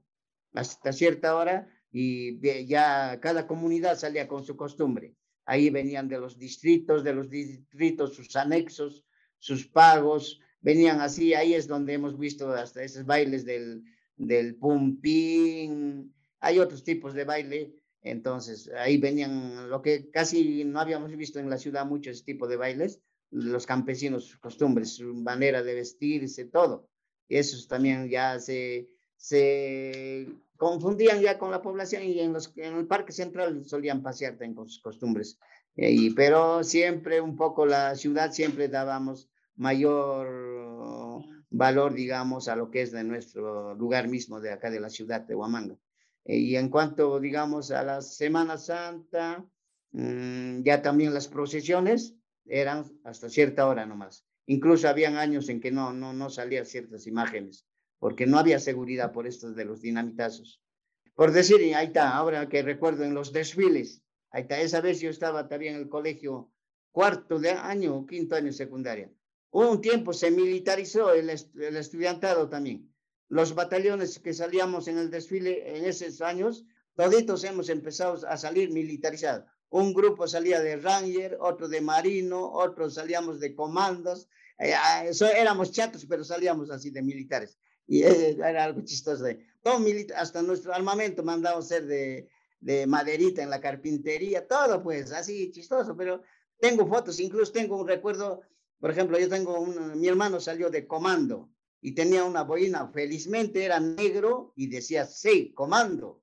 [0.53, 5.15] Hasta cierta hora y ya cada comunidad salía con su costumbre.
[5.45, 9.05] Ahí venían de los distritos, de los distritos sus anexos,
[9.39, 13.83] sus pagos, venían así, ahí es donde hemos visto hasta esos bailes del,
[14.17, 21.15] del pumpín, hay otros tipos de baile, entonces ahí venían lo que casi no habíamos
[21.17, 25.63] visto en la ciudad mucho ese tipo de bailes, los campesinos, sus costumbres, su manera
[25.63, 26.89] de vestirse, todo.
[27.29, 28.89] Esos también ya se,
[29.21, 34.39] se confundían ya con la población y en, los, en el parque central solían pasear
[34.55, 35.39] con sus costumbres.
[35.77, 42.81] Y, pero siempre un poco la ciudad, siempre dábamos mayor valor, digamos, a lo que
[42.81, 45.77] es de nuestro lugar mismo de acá de la ciudad de Huamanga.
[46.25, 49.45] Y en cuanto, digamos, a la Semana Santa,
[49.93, 52.15] mm, ya también las procesiones
[52.47, 54.25] eran hasta cierta hora nomás.
[54.47, 57.67] Incluso habían años en que no, no, no salían ciertas imágenes,
[58.01, 60.61] porque no había seguridad por estos de los dinamitazos.
[61.15, 65.11] Por decir, ahí está, ahora que recuerdo en los desfiles, ahí está, esa vez yo
[65.11, 66.51] estaba también en el colegio
[66.91, 69.13] cuarto de año o quinto año secundaria.
[69.51, 72.93] Hubo un tiempo se militarizó el, el estudiantado también.
[73.29, 78.73] Los batallones que salíamos en el desfile en esos años, toditos hemos empezado a salir
[78.73, 79.45] militarizados.
[79.69, 84.29] Un grupo salía de Ranger, otro de Marino, otros salíamos de comandos.
[84.59, 87.59] Eh, ah, eso, éramos chatos, pero salíamos así de militares.
[87.91, 89.25] Y eh, era algo chistoso.
[89.63, 89.85] Todo
[90.17, 95.97] hasta nuestro armamento mandamos ser de, de maderita en la carpintería, todo pues así chistoso,
[95.97, 96.23] pero
[96.59, 98.43] tengo fotos, incluso tengo un recuerdo
[98.81, 101.51] por ejemplo, yo tengo un, mi hermano salió de comando
[101.83, 106.23] y tenía una boina, felizmente era negro y decía, sí, comando.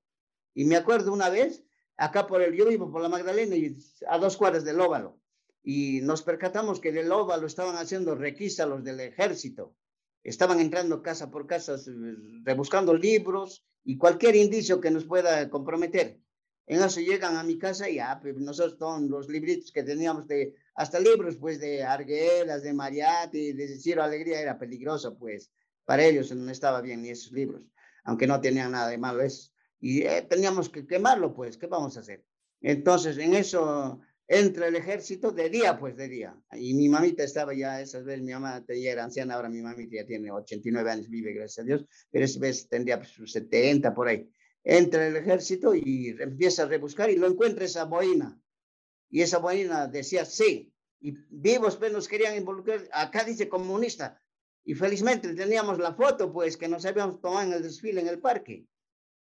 [0.54, 1.64] Y me acuerdo una vez,
[1.96, 3.78] acá por el, yo vivo por la Magdalena y
[4.08, 5.20] a dos cuadras del óvalo,
[5.62, 9.76] y nos percatamos que del óvalo estaban haciendo requisa los del ejército.
[10.22, 11.76] Estaban entrando casa por casa,
[12.44, 16.20] rebuscando libros y cualquier indicio que nos pueda comprometer.
[16.66, 20.28] En eso llegan a mi casa y ya, pues nosotros todos los libritos que teníamos
[20.28, 25.50] de hasta libros pues de Arguelas, de Mariatti, de Ciro Alegría era peligroso pues,
[25.86, 27.62] para ellos no estaba bien ni esos libros,
[28.04, 29.50] aunque no tenían nada de malo eso.
[29.80, 32.22] Y eh, teníamos que quemarlo pues, ¿qué vamos a hacer?
[32.60, 36.36] Entonces en eso entra el ejército de día pues de día.
[36.52, 39.96] Y mi mamita estaba ya, esas veces mi mamá ya era anciana, ahora mi mamita
[39.96, 44.08] ya tiene 89 años, vive gracias a Dios, pero esa vez tendría pues, 70 por
[44.08, 44.30] ahí.
[44.62, 48.38] Entra el ejército y empieza a rebuscar y lo encuentra esa boina
[49.10, 54.20] y esa boina decía sí, y vivos pues nos querían involucrar, acá dice comunista,
[54.64, 58.20] y felizmente teníamos la foto pues que nos habíamos tomado en el desfile en el
[58.20, 58.66] parque.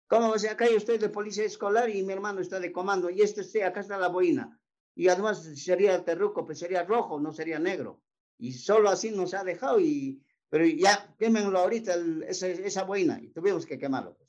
[0.08, 3.22] ¿Cómo se acá hay usted de policía escolar y mi hermano está de comando y
[3.22, 4.60] este sí, acá está la boina?
[4.98, 8.02] Y además sería terruco, pues sería rojo, no sería negro.
[8.40, 11.96] Y solo así nos ha dejado y, pero ya quémenlo ahorita
[12.28, 14.28] esa, esa boina y tuvimos que quemarlo pues.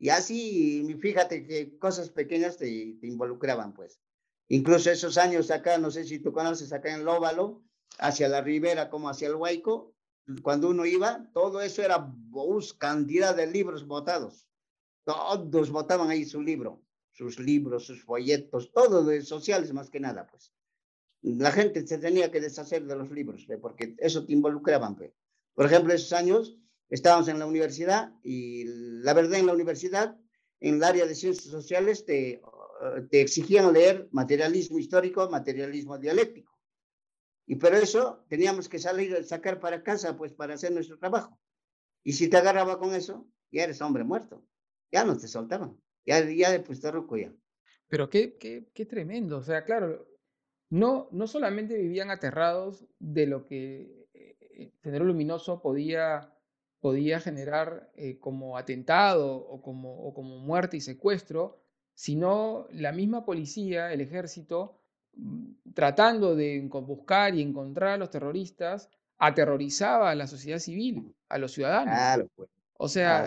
[0.00, 4.00] Y así, fíjate que cosas pequeñas te, te involucraban pues.
[4.48, 7.62] Incluso esos años acá, no sé si tú conoces acá en Lóbalo,
[8.00, 9.94] hacia la ribera como hacia el Huayco,
[10.42, 14.48] cuando uno iba, todo eso era bus, cantidad de libros botados.
[15.04, 16.82] Todos botaban ahí su libro,
[17.18, 20.52] sus libros, sus folletos, todo de sociales más que nada, pues.
[21.20, 24.94] La gente se tenía que deshacer de los libros, porque eso te involucraban.
[24.94, 25.12] Pues.
[25.52, 26.56] Por ejemplo, esos años
[26.88, 28.64] estábamos en la universidad y
[29.02, 30.16] la verdad en la universidad,
[30.60, 32.40] en el área de ciencias sociales, te
[33.10, 36.56] te exigían leer materialismo histórico, materialismo dialéctico.
[37.46, 41.38] Y por eso teníamos que salir, sacar para casa, pues para hacer nuestro trabajo.
[42.04, 44.44] Y si te agarraba con eso, ya eres hombre muerto.
[44.92, 45.80] Ya no te soltaban.
[46.08, 47.30] Ya, ya roco ya.
[47.88, 49.36] Pero qué, qué, qué tremendo.
[49.36, 50.08] O sea, claro,
[50.70, 56.32] no, no solamente vivían aterrados de lo que eh, Sendero Luminoso podía,
[56.80, 61.60] podía generar eh, como atentado o como, o como muerte y secuestro,
[61.92, 64.80] sino la misma policía, el ejército,
[65.14, 71.36] mm, tratando de buscar y encontrar a los terroristas, aterrorizaba a la sociedad civil, a
[71.36, 72.30] los ciudadanos.
[72.34, 72.48] Pues.
[72.78, 73.26] O sea,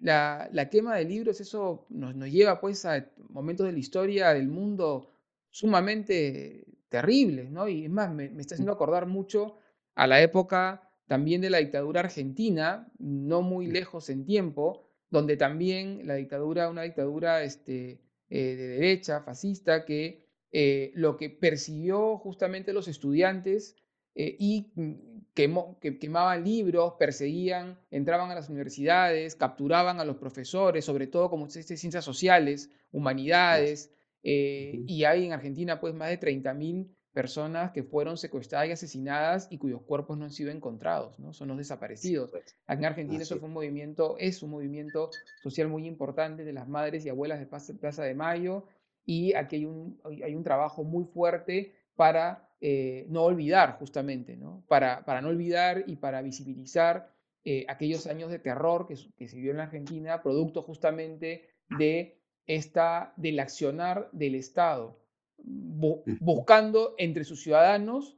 [0.00, 4.34] la, la, quema de libros, eso nos, nos, lleva pues a momentos de la historia
[4.34, 5.10] del mundo
[5.50, 7.68] sumamente terribles, ¿no?
[7.68, 9.56] Y es más, me, me está haciendo acordar mucho
[9.94, 16.06] a la época también de la dictadura argentina, no muy lejos en tiempo, donde también
[16.06, 22.72] la dictadura, una dictadura este, eh, de derecha, fascista, que eh, lo que persiguió justamente
[22.72, 23.76] los estudiantes
[24.14, 30.16] eh, y mm, quemó, que quemaban libros, perseguían, entraban a las universidades, capturaban a los
[30.16, 36.18] profesores, sobre todo como dice, ciencias sociales, humanidades, y hay en Argentina pues más de
[36.18, 41.32] 30.000 personas que fueron secuestradas y asesinadas y cuyos cuerpos no han sido encontrados, ¿no?
[41.32, 42.32] Son los desaparecidos.
[42.66, 45.10] Aquí en Argentina eso fue un movimiento, es un movimiento
[45.42, 48.64] social muy importante de las madres y abuelas de Plaza de Mayo
[49.04, 54.64] y aquí hay un, hay un trabajo muy fuerte para eh, no olvidar justamente, ¿no?
[54.68, 57.12] Para, para no olvidar y para visibilizar
[57.44, 62.18] eh, aquellos años de terror que, que se vio en la Argentina, producto justamente de
[62.46, 64.98] esta, del accionar del Estado
[65.38, 68.16] buscando entre sus ciudadanos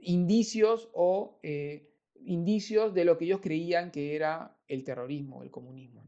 [0.00, 6.04] indicios o eh, indicios de lo que ellos creían que era el terrorismo, el comunismo.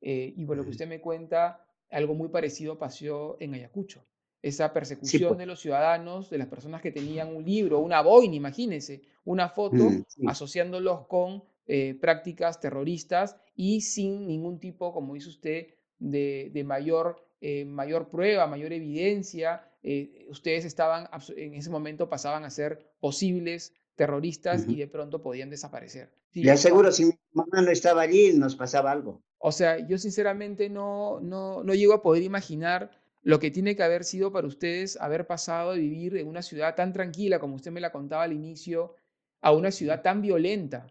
[0.00, 4.04] Eh, y por lo que usted me cuenta, algo muy parecido pasó en Ayacucho.
[4.42, 5.38] Esa persecución pues.
[5.38, 9.76] de los ciudadanos, de las personas que tenían un libro, una boina, imagínense, una foto,
[9.76, 15.66] mm, asociándolos con eh, prácticas terroristas y sin ningún tipo, como dice usted,
[15.98, 19.64] de, de mayor eh, mayor prueba, mayor evidencia.
[19.82, 25.48] Eh, ustedes estaban, en ese momento pasaban a ser posibles terroristas y de pronto podían
[25.48, 26.10] desaparecer.
[26.32, 29.22] Sí, Le aseguro, si mi mamá no estaba allí, nos pasaba algo.
[29.38, 32.90] O sea, yo sinceramente no, no, no llego a poder imaginar
[33.22, 36.74] lo que tiene que haber sido para ustedes haber pasado de vivir en una ciudad
[36.74, 38.94] tan tranquila, como usted me la contaba al inicio,
[39.40, 40.86] a una ciudad tan violenta,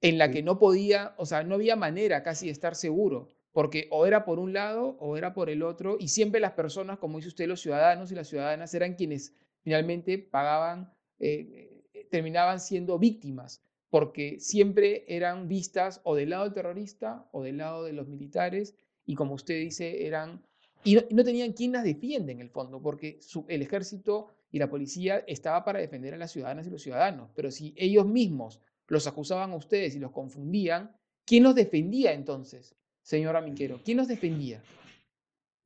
[0.00, 3.86] en la que no podía, o sea, no había manera casi de estar seguro porque
[3.92, 7.18] o era por un lado o era por el otro, y siempre las personas, como
[7.18, 12.98] dice usted, los ciudadanos y las ciudadanas eran quienes finalmente pagaban, eh, eh, terminaban siendo
[12.98, 18.08] víctimas, porque siempre eran vistas o del lado del terrorista o del lado de los
[18.08, 18.74] militares,
[19.06, 20.42] y como usted dice, eran...
[20.84, 23.18] Y no, tenían quien las defiende en el fondo, porque
[23.48, 27.50] el ejército y la policía estaba para defender a las ciudadanas y los ciudadanos, pero
[27.50, 30.94] si ellos mismos los acusaban a ustedes y los confundían,
[31.24, 32.76] ¿quién los defendía entonces?
[33.02, 33.80] señora Miquero?
[33.84, 34.62] ¿Quién nos defendía?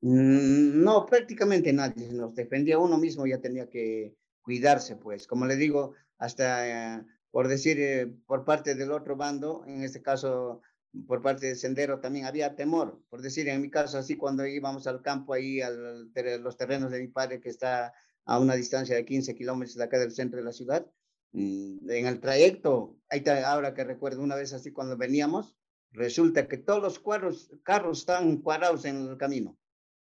[0.01, 2.77] Mm, no, prácticamente nadie nos defendía.
[2.77, 5.25] Uno mismo ya tenía que cuidarse, pues.
[5.25, 10.01] Como le digo, hasta eh, por decir, eh, por parte del otro bando, en este
[10.01, 10.61] caso,
[11.07, 13.01] por parte de Sendero, también había temor.
[13.09, 16.99] Por decir, en mi caso, así cuando íbamos al campo, ahí a los terrenos de
[16.99, 17.93] mi padre, que está
[18.25, 20.85] a una distancia de 15 kilómetros de acá del centro de la ciudad,
[21.31, 22.97] mm, en el trayecto,
[23.45, 25.59] ahora que recuerdo una vez así cuando veníamos,
[25.91, 29.57] Resulta que todos los carros, carros estaban cuadrados en el camino.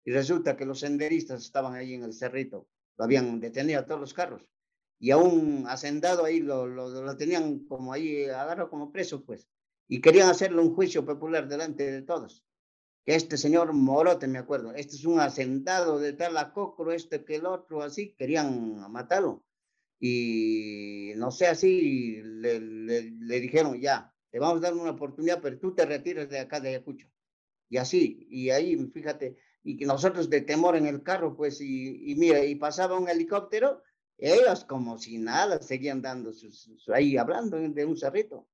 [0.05, 2.69] Y resulta que los senderistas estaban ahí en el cerrito.
[2.97, 4.47] Lo habían detenido a todos los carros.
[4.99, 9.49] Y a un hacendado ahí lo, lo, tenían como ahí agarrado como preso, pues.
[9.89, 12.45] Y querían hacerle un juicio popular delante de todos.
[13.05, 17.37] Que este señor Morote, me acuerdo, este es un hacendado de tal acocro, este que
[17.37, 19.45] el otro, así, querían matarlo.
[20.01, 25.59] Y no sé, así le, le dijeron, ya, te vamos a dar una oportunidad, pero
[25.59, 27.07] tú te retiras de acá de Ayacucho.
[27.69, 32.11] Y así, y ahí, fíjate, y que nosotros de temor en el carro, pues, y,
[32.11, 33.83] y mira, y pasaba un helicóptero,
[34.19, 38.49] ellos como si nada seguían dando, sus, ahí hablando de un cerrito.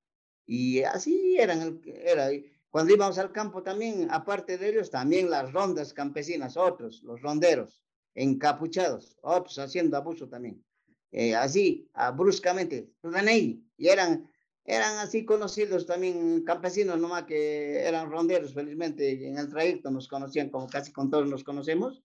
[0.45, 2.29] Y así eran, era,
[2.69, 7.83] cuando íbamos al campo también, aparte de ellos, también las rondas campesinas, otros, los ronderos,
[8.15, 10.63] encapuchados, otros haciendo abuso también.
[11.11, 14.29] Eh, así, ah, bruscamente, están ahí, y eran,
[14.63, 20.49] eran así conocidos también campesinos nomás que eran ronderos, felizmente en el trayecto nos conocían
[20.49, 22.01] como casi con todos nos conocemos,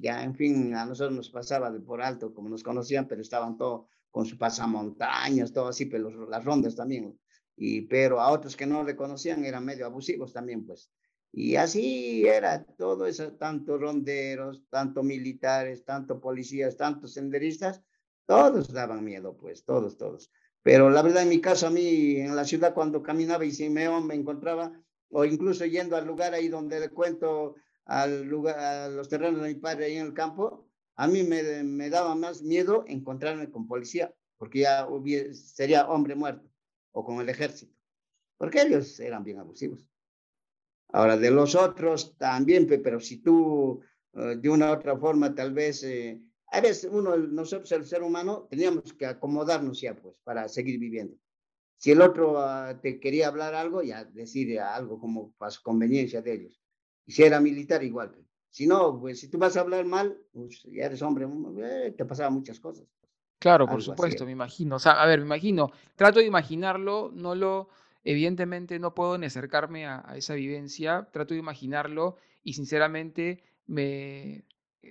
[0.00, 3.58] ya en fin, a nosotros nos pasaba de por alto como nos conocían, pero estaban
[3.58, 7.18] todos con su pasamontañas, todo así, pero las rondas también,
[7.56, 10.90] y, pero a otros que no le conocían eran medio abusivos también, pues.
[11.32, 17.82] Y así era todo eso, tanto ronderos, tanto militares, tanto policías, tanto senderistas,
[18.26, 20.30] todos daban miedo, pues, todos, todos.
[20.62, 23.68] Pero la verdad, en mi caso, a mí, en la ciudad, cuando caminaba y si
[23.68, 24.72] me, encontraba,
[25.10, 29.54] o incluso yendo al lugar ahí donde le cuento, al lugar, los terrenos de mi
[29.56, 34.12] padre ahí en el campo, a mí me, me daba más miedo encontrarme con policía,
[34.38, 34.88] porque ya
[35.32, 36.48] sería hombre muerto,
[36.96, 37.76] o con el ejército,
[38.38, 39.86] porque ellos eran bien abusivos.
[40.88, 43.82] Ahora, de los otros también, pero si tú
[44.14, 48.02] eh, de una u otra forma tal vez eh, a veces uno, nosotros el ser
[48.02, 51.16] humano, teníamos que acomodarnos ya, pues, para seguir viviendo.
[51.76, 56.22] Si el otro ah, te quería hablar algo, ya decir algo como para su conveniencia
[56.22, 56.62] de ellos.
[57.04, 58.16] Y si era militar, igual.
[58.48, 61.26] Si no, pues si tú vas a hablar mal, pues ya eres hombre,
[61.58, 62.86] eh, te pasaban muchas cosas.
[63.38, 64.76] Claro, por supuesto, me imagino.
[64.76, 67.68] O sea, a ver, me imagino, trato de imaginarlo, no lo,
[68.04, 74.44] evidentemente no puedo ni acercarme a esa vivencia, trato de imaginarlo y sinceramente me,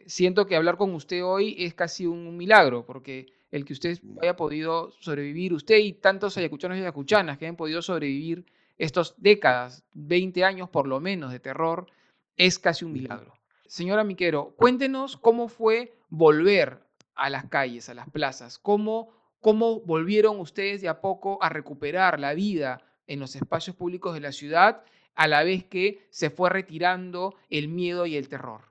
[0.05, 4.19] siento que hablar con usted hoy es casi un milagro, porque el que usted mm.
[4.21, 8.45] haya podido sobrevivir, usted y tantos ayacuchanos y ayacuchanas que hayan podido sobrevivir
[8.77, 11.87] estas décadas, 20 años por lo menos de terror,
[12.35, 13.33] es casi un milagro.
[13.67, 16.84] Señora Miquero, cuéntenos cómo fue volver
[17.15, 22.19] a las calles, a las plazas, cómo, cómo volvieron ustedes de a poco a recuperar
[22.19, 24.83] la vida en los espacios públicos de la ciudad,
[25.15, 28.61] a la vez que se fue retirando el miedo y el terror.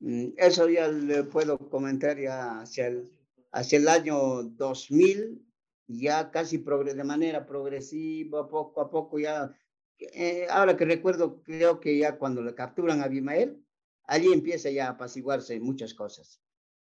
[0.00, 3.10] Mm, eso ya le puedo comentar ya hacia el,
[3.52, 5.42] hacia el año 2000,
[5.88, 9.54] ya casi de manera progresiva, poco a poco, ya,
[9.98, 13.64] eh, ahora que recuerdo, creo que ya cuando le capturan a Abimael,
[14.04, 16.42] allí empieza ya a apaciguarse muchas cosas.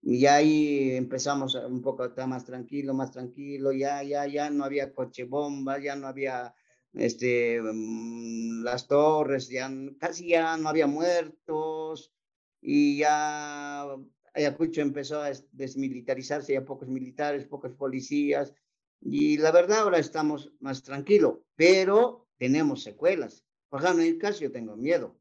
[0.01, 4.63] Y ahí empezamos un poco a estar más tranquilo, más tranquilo, ya, ya, ya no
[4.63, 6.53] había coche bomba, ya no había
[6.93, 12.13] este, mm, las torres, ya casi ya no había muertos,
[12.62, 13.86] y ya
[14.34, 18.53] Ayacucho empezó a desmilitarizarse, ya pocos militares, pocos policías,
[19.01, 23.45] y la verdad ahora estamos más tranquilos, pero tenemos secuelas.
[23.69, 25.17] Por ejemplo, en el caso yo tengo miedo.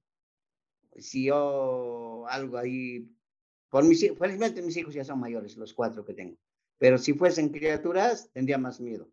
[0.96, 3.08] Si yo algo ahí,
[3.74, 6.38] por mis felizmente mis hijos ya son mayores, los cuatro que tengo,
[6.78, 9.10] pero si fuesen criaturas tendría más miedo.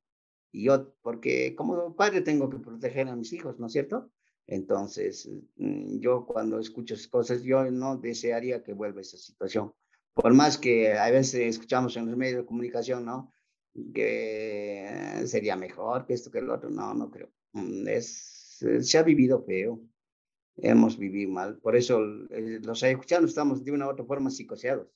[0.52, 4.12] Y yo, porque como padre tengo que proteger a mis hijos, ¿no es cierto?
[4.46, 9.74] Entonces, mm, yo cuando escucho esas cosas, yo no desearía que vuelva esa situación.
[10.14, 13.34] Por más que a veces escuchamos en los medios de comunicación, ¿no?
[13.96, 16.70] Que sería mejor que esto que el otro.
[16.70, 17.32] No, no creo.
[17.54, 19.82] Mm, es, se ha vivido feo.
[20.58, 21.58] Hemos vivido mal.
[21.58, 24.88] Por eso eh, los escuchando estamos de una u otra forma psicoseados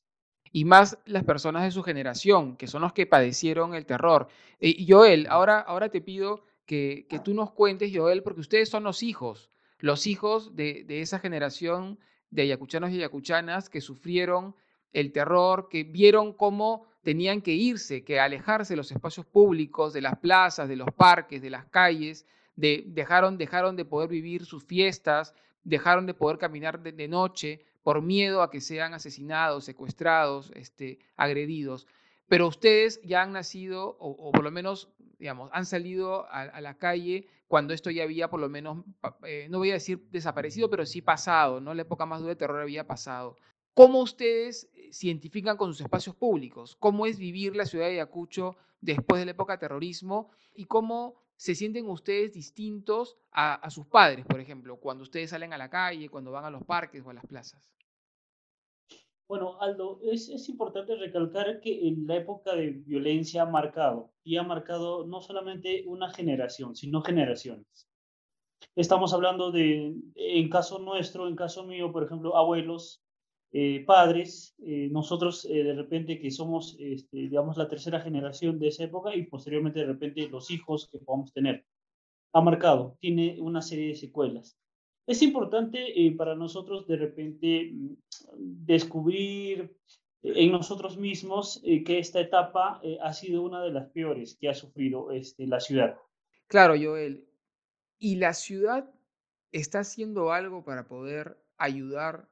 [0.56, 4.30] y más las personas de su generación, que son los que padecieron el terror.
[4.62, 9.04] Y Joel, ahora, ahora te pido que, tú nos cuentes, Joel, porque ustedes son los
[9.04, 12.00] hijos, los hijos de, esa generación
[12.32, 14.56] de ayacuchanos y ayacuchanas que sufrieron
[14.94, 20.02] el terror, que vieron cómo tenían que irse, que alejarse de los espacios públicos, de
[20.02, 24.64] las plazas, de los parques, de las calles, de, dejaron, dejaron de poder vivir sus
[24.64, 31.00] fiestas, dejaron de poder caminar de, noche por miedo a que sean asesinados, secuestrados, este,
[31.18, 31.86] agredidos.
[32.30, 37.28] Pero ustedes ya han nacido, o por lo menos digamos, han salido a, la calle
[37.48, 38.84] cuando esto ya había por lo menos,
[39.24, 41.74] eh, no voy a decir desaparecido, pero sí pasado, ¿no?
[41.74, 43.38] La época más dura de terror había pasado.
[43.74, 46.76] ¿Cómo ustedes eh, se identifican con sus espacios públicos?
[46.80, 50.32] ¿Cómo es vivir la ciudad de Ayacucho después de la época terrorismo?
[50.54, 55.58] ¿Y cómo se sienten ustedes distintos a, sus padres, por ejemplo, cuando ustedes salen a
[55.58, 57.76] la calle, cuando van a los parques o a las plazas?
[59.28, 64.38] Bueno, Aldo, es, es, importante recalcar que en la época de violencia ha marcado, y
[64.38, 67.90] ha marcado no solamente una generación, sino generaciones.
[68.76, 73.05] Estamos hablando de, en caso nuestro, en caso mío, por ejemplo, abuelos,
[73.58, 78.68] eh, padres, eh, nosotros eh, de repente que somos, este, digamos, la tercera generación de
[78.68, 81.66] esa época y posteriormente de repente los hijos que podamos tener.
[82.34, 84.58] Ha marcado, tiene una serie de secuelas.
[85.08, 87.96] Es importante eh, para nosotros de repente mm,
[88.38, 89.78] descubrir
[90.24, 94.50] en nosotros mismos eh, que esta etapa eh, ha sido una de las peores que
[94.50, 95.96] ha sufrido este, la ciudad.
[96.48, 97.28] Claro, Joel.
[98.00, 98.92] ¿Y la ciudad
[99.52, 102.28] está haciendo algo para poder ayudar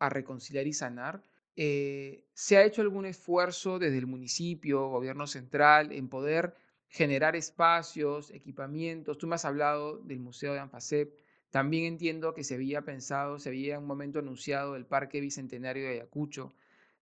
[0.00, 1.22] a reconciliar y sanar?
[1.56, 6.54] eh, ¿se ha hecho algún esfuerzo desde el municipio, gobierno central, en poder
[6.88, 9.18] generar espacios, equipamientos?
[9.18, 11.14] Tú me has hablado del Museo de Anfasep.
[11.50, 15.84] También entiendo que se había pensado, se había en un momento anunciado el Parque Bicentenario
[15.84, 16.54] de Ayacucho,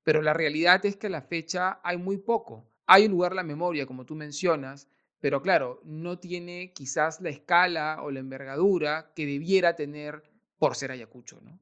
[0.02, 2.66] pero la realidad es que a la fecha hay muy poco.
[2.86, 4.88] Hay un lugar la memoria, como tú mencionas,
[5.20, 10.22] pero claro, no tiene quizás la escala o la envergadura que debiera tener
[10.58, 11.60] por ser Ayacucho, ¿no?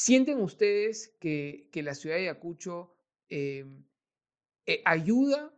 [0.00, 2.94] ¿Sienten ustedes que, la ciudad de Ayacucho
[3.28, 3.82] em,
[4.64, 5.52] eh, ayuda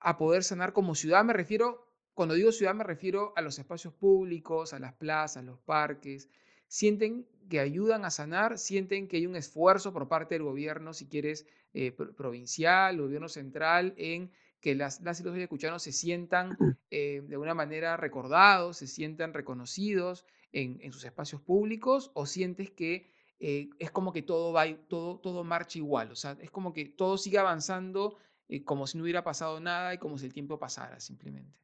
[0.00, 1.22] a poder sanar como ciudad?
[1.24, 5.60] Me refiero, cuando digo ciudad me refiero a los espacios públicos, a las plazas, los
[5.60, 6.30] parques.
[6.68, 8.56] ¿Sienten que ayudan a sanar?
[8.56, 13.92] ¿Sienten que hay un esfuerzo por parte del gobierno, si quieres, eh, provincial, gobierno central,
[13.98, 14.32] en
[14.62, 16.56] que las, las y los ayacuchanos se sientan
[16.90, 22.10] eh, de alguna manera recordados, se sientan reconocidos en, en sus espacios públicos?
[22.14, 23.11] ¿O sientes que
[23.44, 26.84] eh, es como que todo va, todo, todo marcha igual, o sea, es como que
[26.84, 28.16] todo sigue avanzando
[28.48, 31.58] eh, como si no hubiera pasado nada y como si el tiempo pasara simplemente.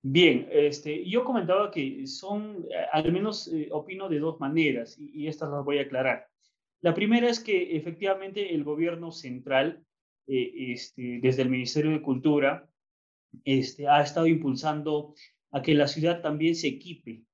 [0.00, 5.26] Bien, este, yo comentaba que son, eh, al menos opino de dos maneras y, y,
[5.26, 6.28] estas las voy a aclarar.
[6.82, 9.84] La primera es que efectivamente el gobierno central,
[10.28, 12.70] este, desde el Ministerio de Cultura,
[13.44, 15.14] este, ha estado impulsando
[15.50, 17.24] a que la ciudad también se equipe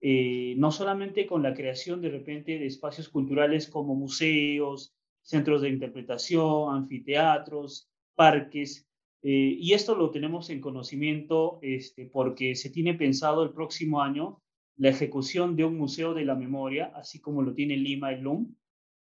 [0.00, 5.70] eh, no solamente con la creación de repente de espacios culturales como museos, centros de
[5.70, 8.86] interpretación, anfiteatros, parques,
[9.22, 14.40] eh, y esto lo tenemos en conocimiento este, porque se tiene pensado el próximo año
[14.76, 18.54] la ejecución de un museo de la memoria, así como lo tiene Lima el LUM,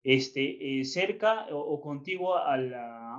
[0.02, 2.74] este, eh, cerca o, contiguo al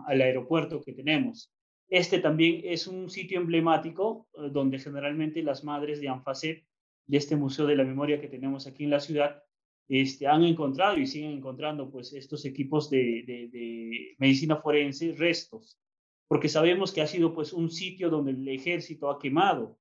[0.05, 1.51] aeropuerto que tenemos.
[1.87, 6.63] Este también es un sitio emblemático donde generalmente las madres de ANFACEP
[7.07, 9.43] de este Museo de la Memoria que tenemos aquí en la ciudad,
[9.87, 15.77] este, han encontrado y siguen encontrando pues estos equipos de, de, medicina forense, restos,
[16.27, 19.77] porque sabemos que ha sido pues un sitio donde el ejército ha quemado,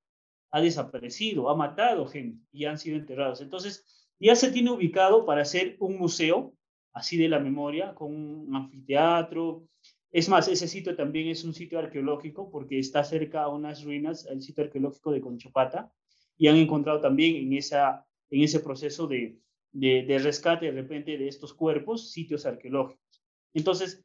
[0.51, 3.39] ha desaparecido, ha matado gente y han sido enterrados.
[3.39, 6.53] Entonces, ya se tiene ubicado para hacer un museo
[6.93, 9.67] así de la memoria, con un anfiteatro.
[10.11, 14.25] Es más, ese sitio también es un sitio arqueológico porque está cerca a unas ruinas,
[14.25, 15.91] el sitio arqueológico de Conchopata,
[16.41, 19.37] y han encontrado también en, esa, en ese proceso de,
[19.73, 23.21] de, rescate de repente de estos cuerpos sitios arqueológicos.
[23.53, 24.03] Entonces,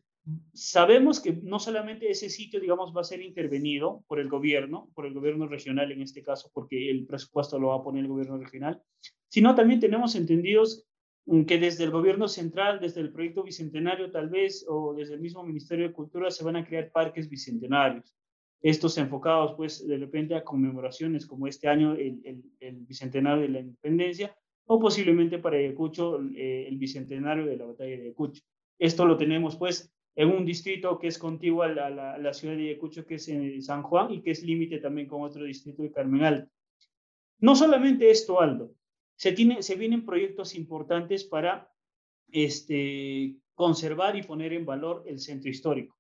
[0.53, 5.07] sabemos que no solamente ese sitio, digamos, va a ser intervenido por el gobierno, por
[5.07, 8.37] el gobierno regional en este caso, porque el presupuesto lo va a poner el gobierno
[8.37, 8.83] regional,
[9.29, 10.87] sino también tenemos entendidos
[11.47, 15.43] que desde el gobierno central, desde el proyecto bicentenario tal vez, o desde el mismo
[15.43, 18.15] Ministerio de Cultura, se van a crear parques bicentenarios
[18.63, 23.61] estos enfocados pues de repente a conmemoraciones como este año el, el, bicentenario de la
[23.61, 24.37] independencia
[24.67, 28.43] o posiblemente para Ayacucho eh, el bicentenario de la batalla de Ayacucho.
[28.79, 33.07] Esto lo tenemos pues en un distrito que es contiguo a la, ciudad de Ayacucho,
[33.07, 36.25] que es en San Juan y que es límite también con otro distrito de Carmen
[36.25, 36.51] Alto.
[37.39, 38.75] No solamente esto, Aldo,
[39.15, 41.71] se, tiene, se vienen proyectos importantes para
[42.33, 45.97] este, conservar y poner en valor el centro histórico.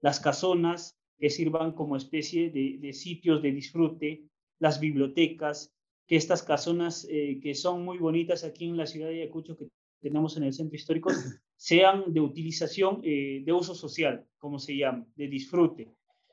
[0.00, 4.24] Las casonas, que sirvan como especie de, sitios de disfrute,
[4.58, 5.72] las bibliotecas,
[6.06, 9.68] que estas casonas eh, que son muy bonitas aquí en la ciudad de Ayacucho, que
[10.00, 11.10] tenemos en el centro histórico,
[11.56, 15.92] sean de utilización, eh, de uso social, como se llama, de disfrute.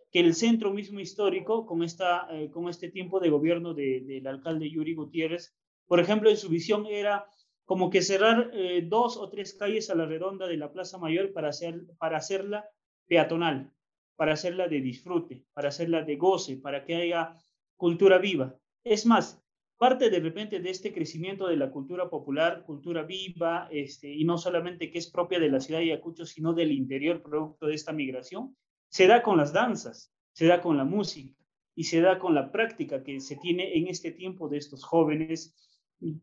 [0.09, 4.71] Que el centro mismo histórico, con, esta, eh, con este tiempo de gobierno del alcalde
[4.71, 5.53] Yuri Gutiérrez,
[5.85, 7.25] por ejemplo, en su visión era
[7.65, 8.51] como que cerrar
[8.85, 12.65] dos o tres calles a la redonda de la Plaza Mayor para, hacer, para hacerla
[13.07, 13.73] peatonal,
[14.17, 17.37] para hacerla de disfrute, para hacerla de goce, para que haya
[17.77, 18.55] cultura viva.
[18.83, 19.41] Es más,
[19.77, 24.37] parte de repente de este crecimiento de la cultura popular, cultura viva, este, y no
[24.37, 27.93] solamente que es propia de la ciudad de Ayacucho, sino del interior producto de esta
[27.93, 28.57] migración,
[28.89, 31.35] se da con las danzas, se da con la música
[31.75, 35.55] y se da con la práctica que se tiene en este tiempo de estos jóvenes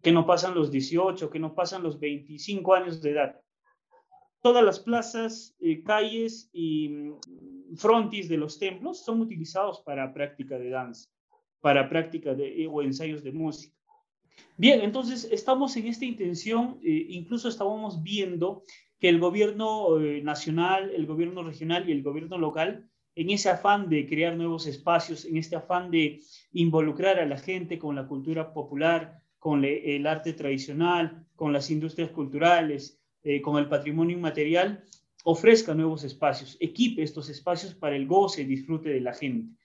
[0.03, 3.44] que no pasan los 18, que no pasan los 25 años de edad
[4.45, 10.59] todas las plazas, eh, calles y mm, frontis de los templos son utilizados para práctica
[10.59, 11.09] de danza,
[11.63, 13.75] para práctica de, eh, o ensayos de música.
[14.59, 18.65] Bien, entonces estamos en esta intención, eh, incluso estábamos viendo
[19.01, 24.07] que el gobierno nacional, el gobierno regional y el gobierno local, en ese afán de
[24.07, 26.21] crear nuevos espacios, en este afán de
[26.53, 32.11] involucrar a la gente con la cultura popular, con el arte tradicional, con las industrias
[32.11, 34.85] culturales, eh, con el patrimonio inmaterial,
[35.25, 39.57] ofrezca nuevos espacios, equipe estos espacios para el goce y disfrute de la gente.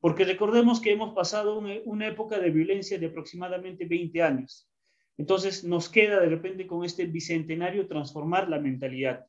[0.00, 4.70] Porque recordemos que hemos pasado una, época de violencia de aproximadamente 20 años.
[5.16, 9.26] Entonces nos queda de repente con este bicentenario transformar la mentalidad.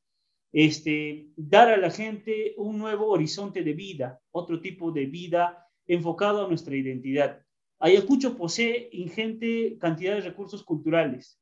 [0.52, 6.46] este, dar a la gente un nuevo horizonte de vida, otro tipo de vida enfocado
[6.46, 7.42] a nuestra identidad.
[7.80, 11.40] Ayacucho posee ingente cantidad de recursos culturales.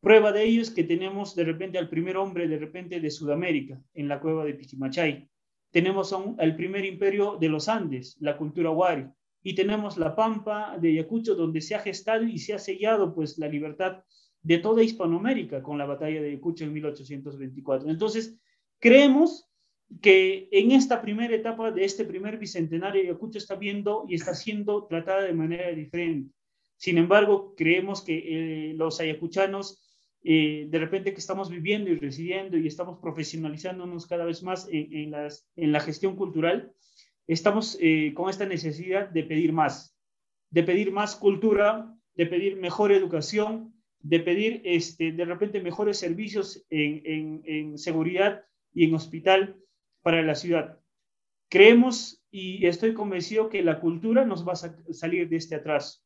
[0.00, 3.80] Prueba de ello es que tenemos de repente al primer hombre de repente de Sudamérica
[3.94, 5.28] en la cueva de Pichimachay.
[5.70, 9.06] Tenemos al primer imperio de los Andes, la cultura Wari.
[9.42, 13.38] Y tenemos la Pampa de Ayacucho donde se ha gestado y se ha sellado pues
[13.38, 14.02] la libertad
[14.42, 17.88] de toda Hispanoamérica con la batalla de Ayacucho en 1824.
[17.90, 18.38] Entonces,
[18.78, 19.48] creemos
[20.00, 24.86] que en esta primera etapa de este primer bicentenario, Ayacucho está viendo y está siendo
[24.86, 26.32] tratada de manera diferente.
[26.76, 29.87] Sin embargo, creemos que eh, los ayacuchanos,
[30.24, 35.10] eh, de repente que estamos viviendo y residiendo y estamos profesionalizándonos cada vez más en,
[35.72, 36.72] la gestión cultural,
[37.26, 39.96] estamos eh, con esta necesidad de pedir más,
[40.50, 46.64] de pedir más cultura, de pedir mejor educación, de pedir este, de repente mejores servicios
[46.70, 49.56] en, en seguridad y en hospital
[50.02, 50.80] para la ciudad.
[51.48, 56.00] Creemos y estoy convencido que la cultura nos va a salir de este atraso.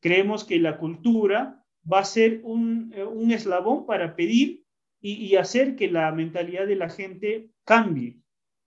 [0.00, 1.59] Creemos que la cultura
[1.90, 4.64] va a ser un, eh, un eslabón para pedir
[5.02, 8.18] y, hacer que la mentalidad de la gente cambie.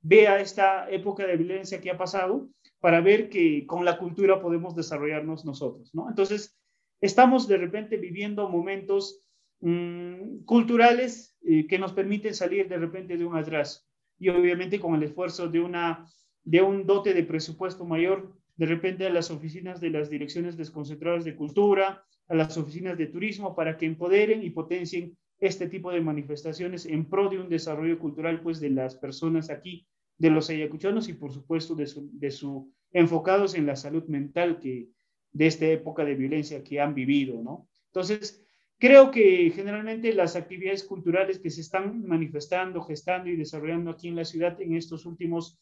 [0.01, 2.49] Vea esta época de violencia que ha pasado
[2.79, 6.09] para ver que con la cultura podemos desarrollarnos nosotros, ¿no?
[6.09, 6.57] Entonces,
[7.01, 9.21] estamos de repente viviendo momentos
[9.61, 13.81] mmm, culturales eh, que nos permiten salir de repente de un atraso
[14.19, 16.05] y obviamente con el esfuerzo de, una,
[16.43, 21.23] de un dote de presupuesto mayor, de repente a las oficinas de las direcciones desconcentradas
[21.23, 26.01] de cultura, a las oficinas de turismo, para que empoderen y potencien este tipo de
[26.01, 29.85] manifestaciones en pro de un desarrollo cultural pues de las personas aquí,
[30.17, 34.59] de los ayacuchanos y por supuesto de su, de su enfocados en la salud mental
[34.59, 34.89] que
[35.31, 37.67] de esta época de violencia que han vivido, ¿no?
[37.87, 38.43] Entonces,
[38.83, 44.17] Creo que generalmente las actividades culturales que se están manifestando, gestando y desarrollando aquí en
[44.17, 45.57] la ciudad en estos últimos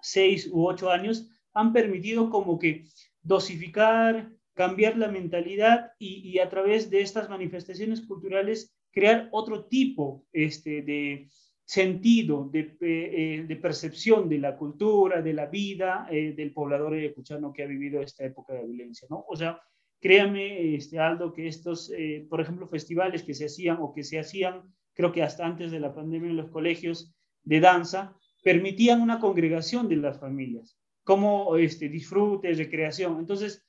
[0.00, 2.84] seis u ocho años han permitido como que
[3.22, 10.82] dosificar, cambiar la mentalidad y, a través de estas manifestaciones culturales crear otro tipo este,
[10.82, 11.28] de
[11.64, 16.94] sentido, de, eh, eh, de, percepción de la cultura, de la vida eh, del poblador
[16.94, 19.24] ayacuchano que ha vivido esta época de violencia, ¿no?
[19.28, 19.60] O sea,
[20.00, 21.90] Créame, este, Aldo, que estos,
[22.28, 24.60] por ejemplo, festivales que se hacían o que se hacían,
[24.92, 29.88] creo que hasta antes de la pandemia en los colegios de danza, permitían una congregación
[29.88, 33.18] de las familias, como este, disfrute, recreación.
[33.18, 33.66] Entonces,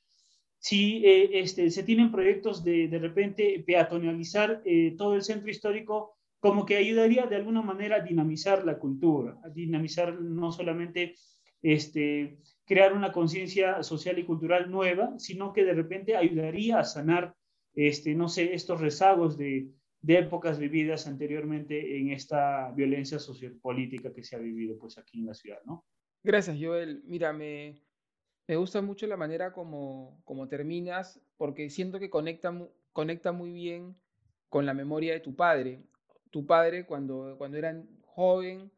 [0.66, 6.18] si eh, este, se tienen proyectos de de repente peatonalizar eh, todo el centro histórico,
[6.40, 11.18] como que ayudaría de alguna manera a dinamizar la cultura, a dinamizar no solamente
[11.62, 17.36] este, crear una conciencia social y cultural nueva, sino que de repente ayudaría a sanar,
[17.76, 19.70] este, no sé, estos rezagos de,
[20.02, 25.28] de épocas vividas anteriormente en esta violencia sociopolítica que se ha vivido pues aquí en
[25.28, 25.86] la ciudad, ¿no?
[26.24, 27.04] Gracias, Joel.
[27.06, 27.85] Mira, me,
[28.48, 32.54] me gusta mucho la manera como, como terminas, porque siento que conecta,
[32.94, 33.96] conecta muy bien
[34.50, 35.84] con la memoria de tu padre.
[36.32, 37.76] Tu padre, cuando, cuando era
[38.06, 38.72] joven,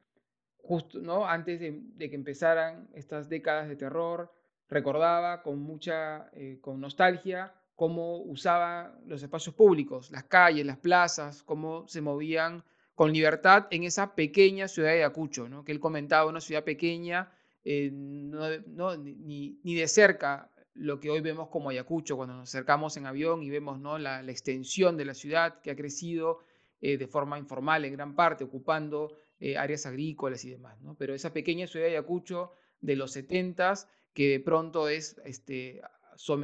[0.57, 1.27] justo ¿no?
[1.27, 4.31] antes de, que empezaran estas décadas de terror,
[4.69, 11.43] recordaba con mucha eh, con nostalgia cómo usaba los espacios públicos, las calles, las plazas,
[11.43, 12.63] cómo se movían
[12.95, 15.63] con libertad en esa pequeña ciudad de Ayacucho, ¿no?
[15.63, 17.31] que él comentaba, una ciudad pequeña,
[17.69, 23.05] eh, no, ni, de cerca lo que hoy vemos como Ayacucho, cuando nos acercamos en
[23.05, 23.97] avión y vemos ¿no?
[23.97, 26.39] la, extensión de la ciudad que ha crecido
[26.79, 30.95] eh, de forma informal en gran parte, ocupando eh, áreas agrícolas y demás, ¿no?
[30.95, 33.73] Pero esa pequeña ciudad de Ayacucho de los 70
[34.13, 35.81] que de pronto es este,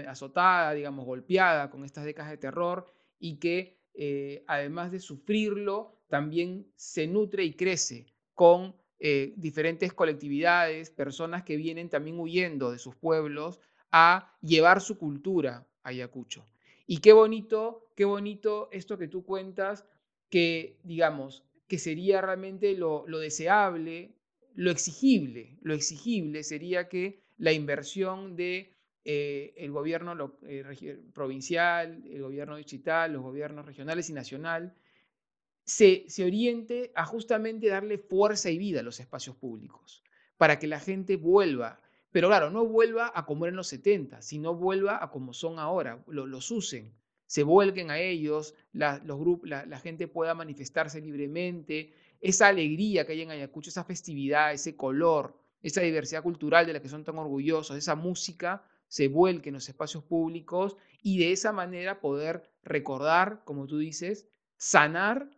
[0.06, 3.80] azotada, digamos, golpeada con estas décadas de terror y que
[4.48, 8.76] además de sufrirlo, también se nutre y crece con
[9.06, 13.60] eh, diferentes colectividades, personas que vienen también huyendo de sus pueblos
[13.92, 16.46] a llevar su cultura a Ayacucho.
[16.88, 19.86] Y qué bonito, qué bonito esto que tú cuentas,
[20.30, 24.16] que digamos, que sería realmente lo, deseable,
[24.56, 25.58] lo exigible.
[25.62, 28.72] Lo exigible sería que la inversión de
[29.04, 34.74] eh, el gobierno eh, provincial, el gobierno digital, los gobiernos regionales y nacional,
[35.66, 40.04] se, se, oriente a justamente darle fuerza y vida a los espacios públicos,
[40.38, 41.80] para que la gente vuelva.
[42.12, 46.04] Pero claro, no vuelva a como eran los 70, sino vuelva a como son ahora,
[46.08, 46.94] los usen,
[47.26, 51.92] se vuelquen a ellos, la, los grupos, la, gente pueda manifestarse libremente,
[52.22, 56.82] esa alegría que hay en Ayacucho, esa festividad, ese color, esa diversidad cultural de la
[56.82, 61.52] que son tan orgullosos, esa música se vuelque en los espacios públicos y de esa
[61.52, 65.32] manera poder recordar, como tú dices, sanar,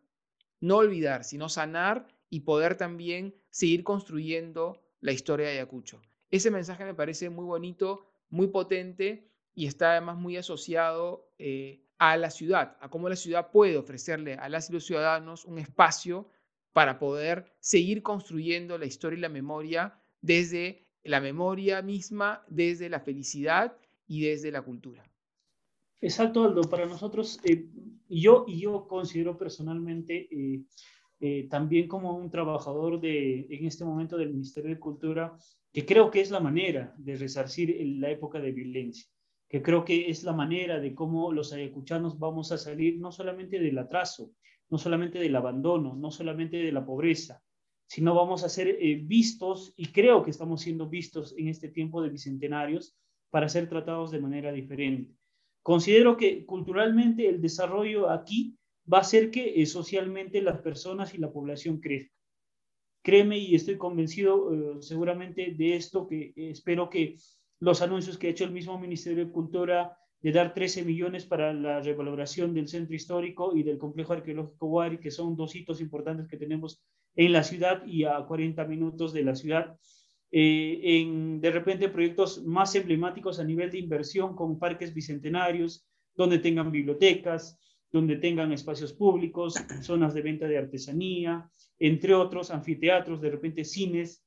[0.65, 6.01] no olvidar, sino sanar y poder también seguir construyendo la historia de Ayacucho.
[6.31, 12.17] Ese mensaje me parece muy bonito, muy potente y está además muy asociado eh, a
[12.17, 16.29] la ciudad, a cómo la ciudad puede ofrecerle a las y los ciudadanos un espacio
[16.73, 22.99] para poder seguir construyendo la historia y la memoria desde la memoria misma, desde la
[22.99, 25.03] felicidad y desde la cultura.
[26.01, 26.61] Exacto, Aldo.
[26.61, 27.67] Para nosotros, eh,
[28.09, 30.63] yo yo considero personalmente, eh,
[31.19, 35.35] eh, también como un trabajador de, en este momento del Ministerio de Cultura,
[35.71, 39.09] que creo que es la manera de resarcir la época de violencia
[39.47, 43.59] que creo que es la manera de cómo los ayacuchanos vamos a salir no solamente
[43.59, 44.31] del atraso,
[44.69, 47.41] no solamente del abandono, no solamente de la pobreza,
[47.87, 52.01] sino vamos a ser eh, vistos, y creo que estamos siendo vistos en este tiempo
[52.01, 52.97] de bicentenarios,
[53.29, 55.13] para ser tratados de manera diferente.
[55.65, 58.55] Considero que culturalmente el desarrollo aquí
[58.85, 62.15] va a hacer que eh, socialmente las personas y la población crezcan.
[63.01, 67.15] Créeme y estoy convencido eh, seguramente de esto, que espero que
[67.59, 71.51] los anuncios que ha hecho el mismo Ministerio de Cultura de dar 13 millones para
[71.51, 76.27] la revaloración del centro histórico y del complejo arqueológico Huari, que son dos hitos importantes
[76.27, 76.79] que tenemos
[77.15, 79.79] en la ciudad y a 40 minutos de la ciudad.
[80.37, 86.73] Eh, de repente proyectos más emblemáticos a nivel de inversión con parques bicentenarios, donde tengan
[86.73, 87.57] bibliotecas,
[87.89, 94.25] donde tengan espacios públicos, zonas de venta de artesanía, entre otros, anfiteatros, de repente cines,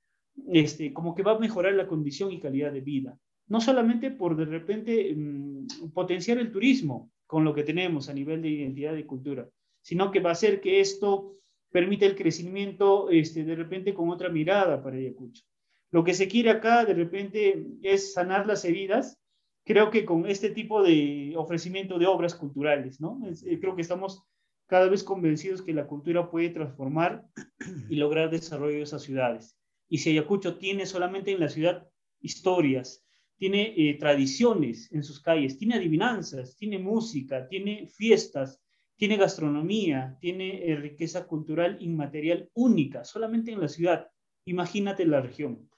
[0.50, 3.18] este, como que va a mejorar la condición y calidad de vida.
[3.46, 8.40] No solamente por de repente mm, potenciar el turismo con lo que tenemos a nivel
[8.40, 9.46] de identidad y cultura,
[9.82, 11.36] sino que va a hacer que esto
[11.70, 15.44] permita el crecimiento este, de repente con otra mirada para Ayacucho.
[15.90, 19.18] Lo que se quiere acá de repente es sanar las heridas,
[19.64, 23.20] creo que con este tipo de ofrecimiento de obras culturales, ¿no?
[23.46, 24.22] Eh, creo que estamos
[24.66, 27.24] cada vez convencidos que la cultura puede transformar
[27.88, 29.58] y lograr desarrollo de esas ciudades.
[29.88, 31.88] Y si Ayacucho tiene solamente en la ciudad
[32.20, 33.04] historias,
[33.38, 38.60] tiene eh, tradiciones en sus calles, tiene adivinanzas, tiene música, tiene fiestas,
[38.96, 44.08] tiene gastronomía, tiene eh, riqueza cultural inmaterial única, solamente en la ciudad.
[44.44, 45.68] Imagínate la región.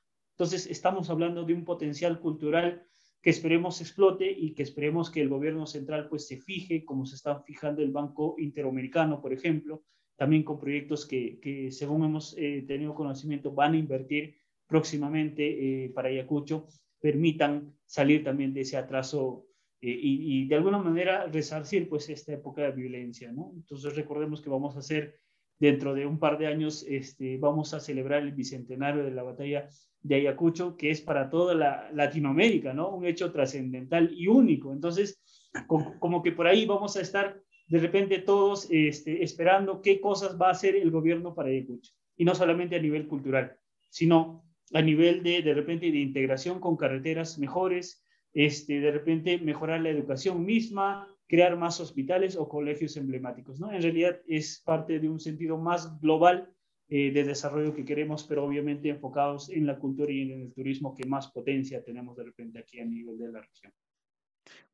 [0.40, 2.82] Entonces, estamos hablando de un potencial cultural
[3.20, 7.16] que esperemos explote y que esperemos que el gobierno central pues se fije, como se
[7.16, 9.84] está fijando el Banco Interamericano, por ejemplo,
[10.16, 16.08] también con proyectos que, según hemos eh, tenido conocimiento, van a invertir próximamente eh, para
[16.08, 16.68] Ayacucho,
[16.98, 19.44] permitan salir también de ese atraso
[19.82, 23.52] eh, y, de alguna manera resarcir pues esta época de violencia, ¿no?
[23.54, 25.20] Entonces recordemos que vamos a hacer
[25.58, 29.68] dentro de un par de años, este, vamos a celebrar el bicentenario de la batalla
[30.02, 32.90] de Ayacucho, que es para toda la Latinoamérica, ¿no?
[32.90, 34.72] Un hecho trascendental y único.
[34.72, 35.22] Entonces,
[35.68, 40.48] como que por ahí vamos a estar de repente todos este, esperando qué cosas va
[40.48, 41.92] a hacer el gobierno para Ayacucho.
[42.16, 43.56] Y no solamente a nivel cultural,
[43.90, 49.80] sino a nivel de, de repente, de integración con carreteras mejores, este, de repente mejorar
[49.80, 53.60] la educación misma, crear más hospitales o colegios emblemáticos.
[53.60, 53.72] ¿no?
[53.72, 56.52] En realidad es parte de un sentido más global
[56.92, 60.92] eh, de desarrollo que queremos, pero obviamente enfocados en la cultura y en el turismo
[60.92, 63.72] que más potencia tenemos de repente aquí a nivel de la región.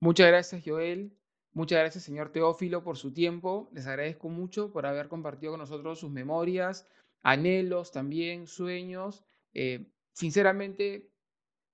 [0.01, 1.13] Muchas gracias, Joel.
[1.53, 3.69] Muchas gracias, señor Teófilo, por su tiempo.
[3.75, 6.87] Les agradezco mucho por haber compartido con nosotros sus memorias,
[7.23, 9.23] anhelos también, sueños.
[9.53, 11.11] Eh, sinceramente,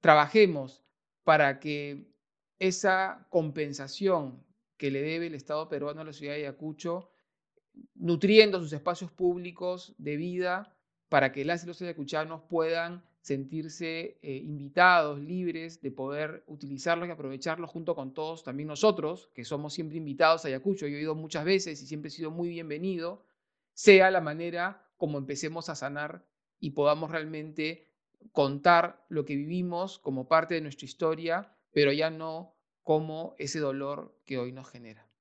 [0.01, 0.85] trabajemos
[1.23, 2.13] para que
[2.59, 4.45] esa compensación
[4.77, 7.12] que le debe el Estado peruano a la ciudad de Ayacucho,
[7.95, 10.77] nutriendo sus espacios públicos de vida
[11.09, 17.13] para que las y los ayacuchanos puedan sentirse eh, invitados, libres de poder utilizarlos y
[17.13, 21.15] aprovecharlos junto con todos, también nosotros, que somos siempre invitados a Ayacucho, yo he ido
[21.15, 23.25] muchas veces y siempre he sido muy bienvenido,
[23.75, 26.27] sea la manera como empecemos a sanar
[26.59, 27.93] y podamos realmente
[28.33, 34.19] contar lo que vivimos como parte de nuestra historia, pero ya no como ese dolor
[34.25, 35.12] que hoy nos genera.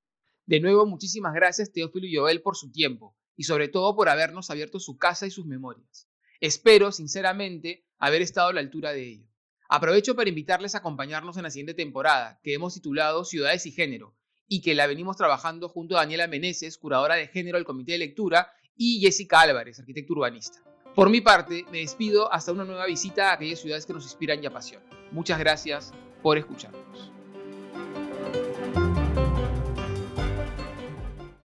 [0.45, 4.49] De nuevo, muchísimas gracias Teófilo y Joel por su tiempo y sobre todo por habernos
[4.49, 6.09] abierto su casa y sus memorias.
[6.39, 9.27] Espero, sinceramente, haber estado a la altura de ello.
[9.69, 14.17] Aprovecho para invitarles a acompañarnos en la siguiente temporada, que hemos titulado Ciudades y Género,
[14.47, 17.99] y que la venimos trabajando junto a Daniela Meneses, curadora de género del Comité de
[17.99, 20.59] Lectura, y Jessica Álvarez, arquitecto urbanista.
[20.93, 24.43] Por mi parte, me despido hasta una nueva visita a aquellas ciudades que nos inspiran
[24.43, 24.89] y apasionan.
[25.11, 27.20] Muchas gracias por escucharnos.